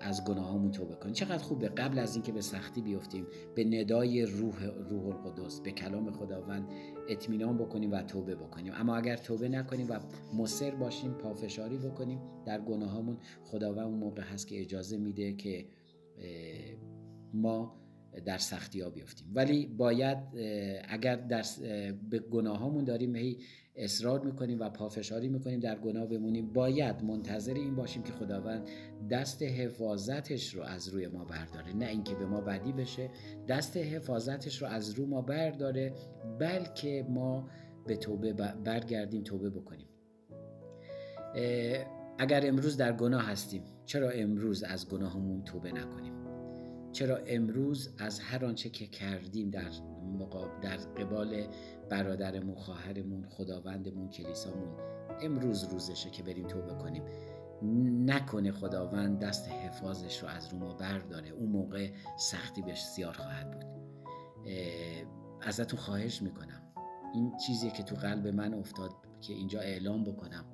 [0.00, 1.14] از گناهامون توبه کنیم.
[1.14, 6.10] چقدر خوبه قبل از اینکه به سختی بیفتیم به ندای روح روح القدس به کلام
[6.10, 6.68] خداوند
[7.08, 8.72] اطمینان بکنیم و توبه بکنیم.
[8.76, 10.00] اما اگر توبه نکنیم و
[10.34, 15.66] مصر باشیم پافشاری بکنیم در گناهامون خداوند اون موقع هست که اجازه میده که
[17.34, 17.83] ما
[18.20, 20.18] در سختی ها بیفتیم ولی باید
[20.88, 21.44] اگر در
[22.10, 23.38] به گناهامون داریم هی
[23.76, 28.68] اصرار می‌کنیم و پافشاری می‌کنیم در گناه بمونیم باید منتظر این باشیم که خداوند
[29.10, 31.76] دست حفاظتش رو از روی ما برداره.
[31.76, 33.10] نه اینکه به ما بدی بشه
[33.48, 35.92] دست حفاظتش رو از رو ما برداره
[36.38, 37.48] بلکه ما
[37.86, 38.32] به توبه
[38.64, 39.88] برگردیم توبه بکنیم.
[42.18, 46.23] اگر امروز در گناه هستیم چرا امروز از گناهمون توبه نکنیم؟
[46.94, 49.70] چرا امروز از هر آنچه که کردیم در
[50.62, 51.46] در قبال
[51.90, 54.76] برادرمون خواهرمون خداوندمون کلیسامون
[55.20, 57.02] امروز روزشه که بریم توبه کنیم.
[58.06, 61.28] نکنه خداوند دست حفاظش رو از رو ما برداره.
[61.28, 63.64] اون موقع سختی بسیار خواهد بود.
[65.40, 66.62] ازتون خواهش می‌کنم.
[67.14, 68.90] این چیزی که تو قلب من افتاد
[69.20, 70.44] که اینجا اعلام بکنم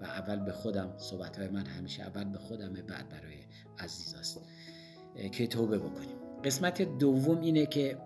[0.00, 3.36] و اول به خودم صحبت های من همیشه اول به خودم بعد برای
[3.78, 4.40] عزیزاست.
[5.32, 6.16] که توبه بکنیم.
[6.44, 7.98] قسمت دوم اینه که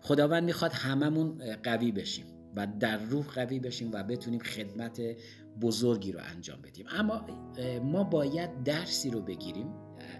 [0.00, 2.26] خداوند می‌خواد هممون قوی بشیم
[2.56, 5.02] و در روح قوی بشیم و بتونیم خدمت
[5.60, 6.86] بزرگی رو انجام بدیم.
[6.90, 7.26] اما
[7.82, 9.74] ما باید درسی رو بگیریم.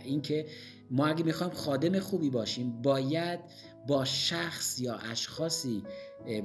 [0.05, 0.47] اینکه
[0.91, 3.41] ما اگه می‌خوایم خادم خوبی باشیم باید
[3.89, 5.83] با شخص یا اشخاصی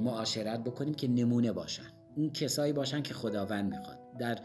[0.00, 1.92] معاشرت بکنیم که نمونه باشن.
[2.16, 3.98] اون کسایی باشن که خداوند می‌خواد.
[4.18, 4.38] در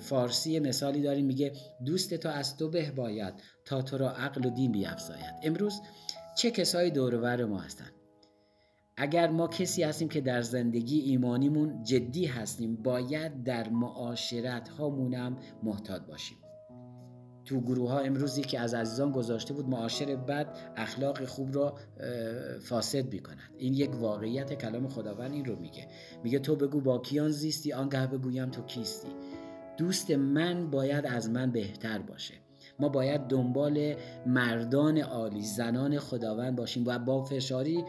[0.00, 1.52] فارسی مثالی داریم میگه
[1.84, 3.34] دوست تو از تو به باید
[3.64, 5.80] تا تو را عقل و دین بیافزاید امروز
[6.36, 7.90] چه کسایی دورور ما هستن؟
[8.96, 16.02] اگر ما کسی هستیم که در زندگی ایمانیمون جدی هستیم باید در معاشرت هامونم محتاط
[16.02, 16.41] باشیم.
[17.44, 21.74] تو گروه ها امروزی که از عزیزان گذاشته بود معاشر بد اخلاق خوب را
[22.60, 23.50] فاسد می‌کند.
[23.58, 25.88] این یک واقعیت کلام خداوند این رو میگه.
[26.24, 29.08] میگه تو بگو با کیان زیستی آنگه بگویم تو کیستی.
[29.76, 32.34] دوست من باید از من بهتر باشه.
[32.80, 33.94] ما باید دنبال
[34.26, 37.84] مردان عالی زنان خداوند باشیم و با فشاری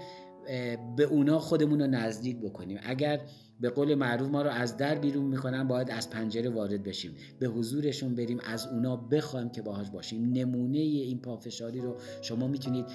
[0.96, 2.80] به اونا خودمون رو نزدیک بکنیم.
[2.84, 3.22] اگر
[3.64, 7.16] به قول معروف ما رو از در بیرون می‌کنن باید از پنجره وارد بشیم.
[7.40, 10.34] به حضورشون بریم از اونا بخوایم که باهاش باشیم.
[10.34, 12.86] نمونه این پافشاری رو شما می‌تونید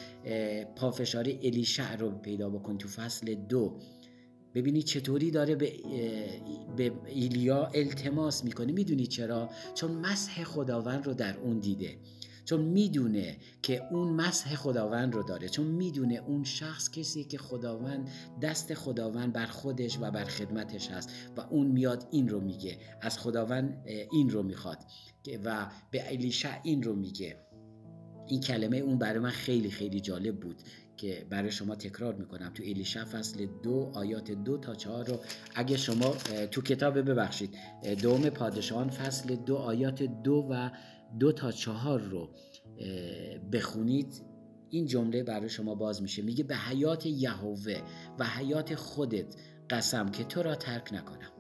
[0.77, 3.79] پافشاری الیشع رو پیدا بکنید تو فصل دو.
[4.55, 5.73] ببینید چطوری داره به,
[6.77, 8.73] به ایلیا التماس می‌کنه.
[8.73, 11.97] می‌دونید چرا؟ چون مسح خداوند رو در اون دیده.
[12.49, 18.11] چون می‌دونه که اون مسح خداوند رو داره چون می‌دونه اون شخص کسی که خداوند
[18.43, 23.19] دست خداوند بر خودش و بر خدمتش هست و اون میاد این رو میگه از
[23.19, 24.79] خداوند این رو می‌خواد
[25.45, 27.37] و به الیشع این رو میگه.
[28.27, 30.57] این کلمه اون برای من خیلی خیلی جالب بود
[30.97, 32.51] که برای شما تکرار می‌کنم.
[32.55, 35.21] تو الیشع فصل دو آیات دو تا چهار رو
[35.55, 36.15] اگه شما
[36.51, 37.55] تو کتاب ببخشید
[38.03, 40.71] دوم پادشاهان فصل دو آیات دو و
[41.19, 42.31] دو تا چهار رو
[43.53, 44.23] بخونید
[44.71, 46.23] این جمله برای شما باز میشه.
[46.23, 47.81] میگه به حیات یهوه
[48.19, 49.37] و حیات خودت
[49.71, 51.33] قسم که تو را ترک نکنم.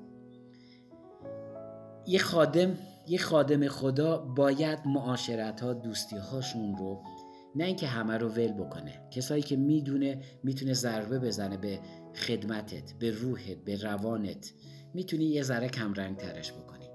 [2.06, 7.02] یه خادم یه خادم خدا باید معاشرت ها دوستی هاشون رو
[7.56, 9.08] نه اینکه همه رو ول بکنه.
[9.10, 11.80] کسایی که می‌دونه می‌تونه ضربه بزنه به
[12.14, 14.52] خدمتت به روحت به روانت.
[14.94, 16.88] می‌تونی یه ذره کم رنگ ترش بکنی.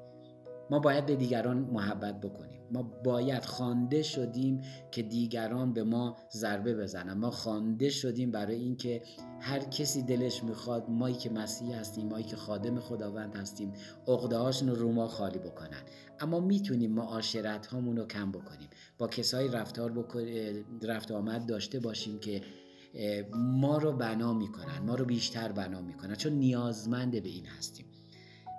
[0.70, 2.53] ما باید به دیگران محبت بکنیم.
[2.72, 4.62] ما باید خوانده شدیم
[4.92, 7.14] که دیگران به ما ضربه بزنن.
[7.14, 9.02] ما خوانده شدیم برای اینکه
[9.40, 13.74] هر کسی دلش می‌خواد مایی که مسیح هستیم مایی که خادم خداوند هستیم
[14.08, 15.82] عقده هاشون رو ما خالی بکنن.
[16.20, 18.70] اما می‌تونیم معاشرت هامون رو کم بکنیم.
[18.98, 20.06] با کسایی رفتار
[20.84, 22.42] رفت آمد داشته باشیم که
[23.36, 26.16] ما رو بنا می‌کنن ما رو بیشتر بنا می‌کنن.
[26.16, 27.86] چون نیازمنده به این هستیم.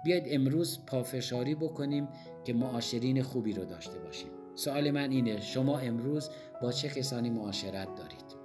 [0.05, 2.09] بیاید امروز پافشاری بکنیم.
[2.45, 4.29] که معاشرین خوبی رو داشته باشیم.
[4.55, 6.31] سوال من اینه شما امروز
[6.63, 8.45] با چه کسانی معاشرت دارید؟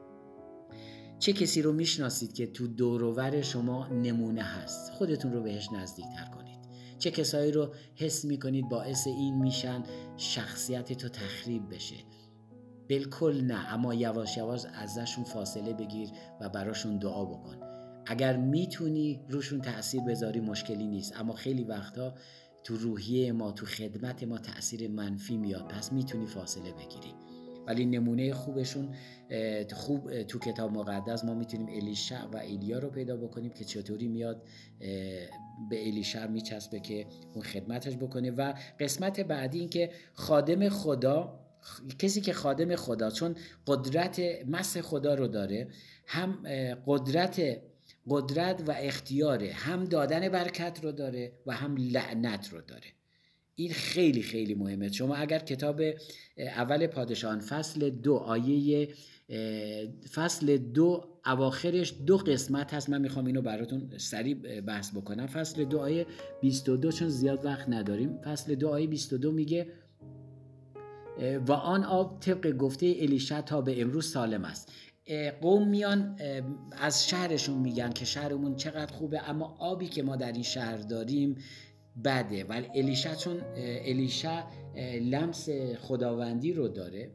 [1.19, 6.59] چه کسی رو می‌شناسید که تو دوروور شما نمونه هست؟ خودتون رو بهش نزدیکتر کنید.
[6.99, 9.83] چه کسایی رو حس می‌کنید باعث این میشن
[10.17, 11.95] شخصیت تو تخریب بشه؟
[12.89, 16.09] بالکل نه اما یواش یواش ازشون فاصله بگیر
[16.41, 17.55] و براشون دعا بکن.
[18.05, 21.19] اگر می‌تونی روشون تاثیر بذاری مشکلی نیست.
[21.19, 22.13] اما خیلی وقتا
[22.63, 25.67] تو روحیه ما تو خدمت ما تاثیر منفی میاد.
[25.67, 27.13] پس می‌تونی فاصله بگیری.
[27.67, 28.95] ولی نمونه خوبشون
[29.73, 34.43] خوب تو کتاب مقدس ما می‌تونیم الیشع و ایلیا رو پیدا بکنیم که چطوری میاد
[35.69, 38.31] به الیشع میچسبه که اون خدمتش بکنه.
[38.31, 41.39] و قسمت بعدی این که خادم خدا
[41.99, 43.35] کسی که خادم خدا چون
[43.67, 45.67] قدرت مس خدا رو داره
[46.07, 46.43] هم
[46.85, 47.61] قدرت
[48.09, 49.51] قدرت و اختیاره.
[49.53, 52.87] هم دادن برکت رو داره و هم لعنت رو داره.
[53.55, 54.91] این خیلی خیلی مهمه.
[54.91, 55.81] شما اگر کتاب
[56.37, 58.89] اول پادشاهان فصل دو آیه
[60.13, 62.89] فصل دو اواخرش دو قسمت هست.
[62.89, 65.27] من می‌خوام اینو براتون سریع بحث بکنم.
[65.27, 66.05] فصل دو آیه
[66.41, 68.17] 22 چون زیاد وقت نداریم.
[68.21, 69.67] فصل دو آیه 22 میگه
[71.47, 74.71] و آن آب طبق گفته الیشا تا به امروز سالم است.
[75.41, 76.15] قوم میان
[76.71, 81.35] از شهرشون میگن که شهرمون چقدر خوبه اما آبی که ما در این شهر داریم
[82.05, 82.43] بده.
[82.43, 84.43] ولی الیشا چون الیشا
[85.01, 85.49] لمس
[85.79, 87.11] خداوندی رو داره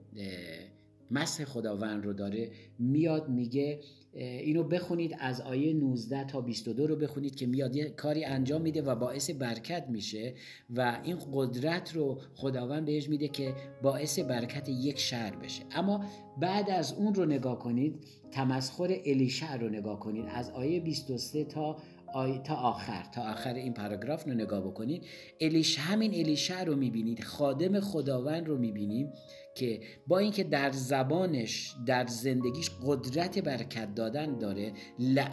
[1.10, 3.80] مسح خداوند رو داره میاد میگه
[4.16, 8.82] اینو بخونید از آیه 19 تا 22 رو بخونید که میاد یه کاری انجام میده
[8.82, 10.34] و باعث برکت میشه
[10.70, 15.62] و این قدرت رو خداوند بهش میده که باعث برکت یک شهر بشه.
[15.70, 16.04] اما
[16.40, 20.24] بعد از اون رو نگاه کنید تمسخر الیشع رو نگاه کنید.
[20.28, 21.76] از آیه 23 تا
[22.14, 25.02] آی تا آخر تا آخر این پاراگراف رو نگاه بکنید.
[25.40, 27.24] الیش همین الیشع رو می‌بینید.
[27.24, 29.12] خادم خداوند رو می‌بینیم.
[29.54, 34.72] که با اینکه در زبانش در زندگیش قدرت برکت دادن داره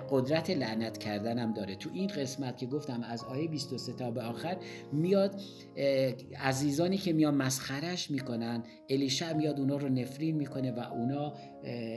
[0.09, 1.75] قدرت لعنت کردن هم داره.
[1.75, 4.57] تو این قسمت که گفتم از آیه 23 تا به آخر
[4.91, 5.41] میاد
[6.39, 11.33] عزیزانی که میان مسخرش می‌کنن الیشع میاد اونا رو نفرین می‌کنه و اونا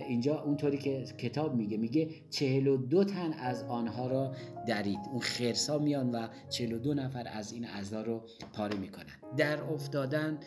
[0.09, 4.33] اینجا اونطوری که کتاب میگه میگه 42 تن از آنها را
[4.67, 4.99] درید.
[5.11, 9.37] اون خرسا میان و 42 نفر از این اعضا رو پاره می‌کنن.
[9.37, 10.39] در افتادن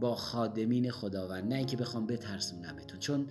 [0.00, 3.26] با خادمین خداوند نه اینکه بخوام بترسونمتون چون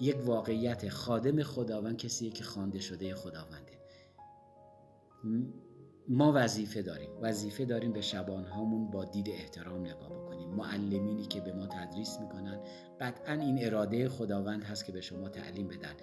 [0.00, 3.72] یک واقعیت خادم خداوند کسیه که خوانده شده خداونده.
[6.08, 7.10] ما وظیفه داریم.
[7.22, 10.48] وظیفه داریم به شبانهامون با دید احترام نگاه بکنیم.
[10.48, 12.60] معلمینی که به ما تدریس می‌کنن
[13.00, 15.94] قطعا این اراده خداوند هست که به شما تعلیم بدن.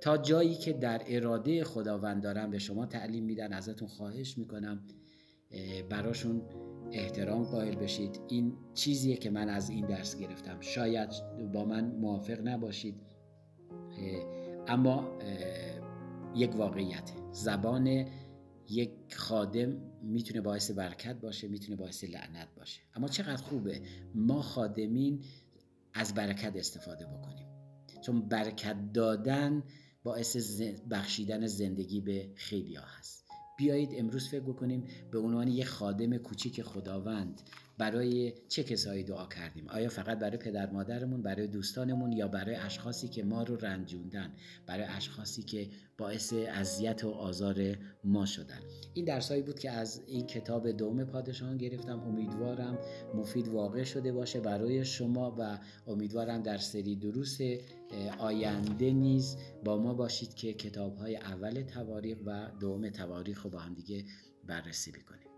[0.00, 4.82] تا جایی که در اراده خداوند دارن به شما تعلیم میدن ازتون خواهش می‌کنم
[5.88, 6.42] براشون
[6.92, 8.20] احترام قائل بشید.
[8.28, 10.60] این چیزیه که من از این درس گرفتم.
[10.60, 11.10] شاید
[11.52, 12.94] با من موافق نباشید.
[14.66, 15.18] اما
[16.36, 17.12] یک واقعیت.
[17.32, 18.06] زبان
[18.68, 22.80] یک خادم می‌تونه باعث برکت باشه می‌تونه باعث لعنت باشه.
[22.94, 23.82] اما چقدر خوبه
[24.14, 25.24] ما خادمین
[25.94, 27.46] از برکت استفاده بکنیم.
[28.02, 29.62] چون برکت دادن
[30.02, 33.21] باعث بخشیدن زندگی به خیلی ها هست.
[33.62, 37.40] بیایید امروز فکر بکنیم به عنوان یک خادم کوچیک خداوند
[37.78, 43.08] برای چه کسایی دعا کردیم؟ آیا فقط برای پدر مادرمون برای دوستانمون یا برای اشخاصی
[43.08, 44.32] که ما رو رنجوندن
[44.66, 48.60] برای اشخاصی که باعث اذیت و آزار ما شدن؟
[48.94, 52.00] این درسایی بود که از این کتاب دوم پادشاهان گرفتم.
[52.00, 52.78] امیدوارم
[53.14, 57.38] مفید واقع شده باشه برای شما و امیدوارم در سری دروس
[58.18, 63.58] آینده نیز با ما باشید که کتاب های اول تواریخ و دوم تواریخ رو با
[63.58, 64.04] هم دیگه
[64.46, 65.31] بررسی بکنیم.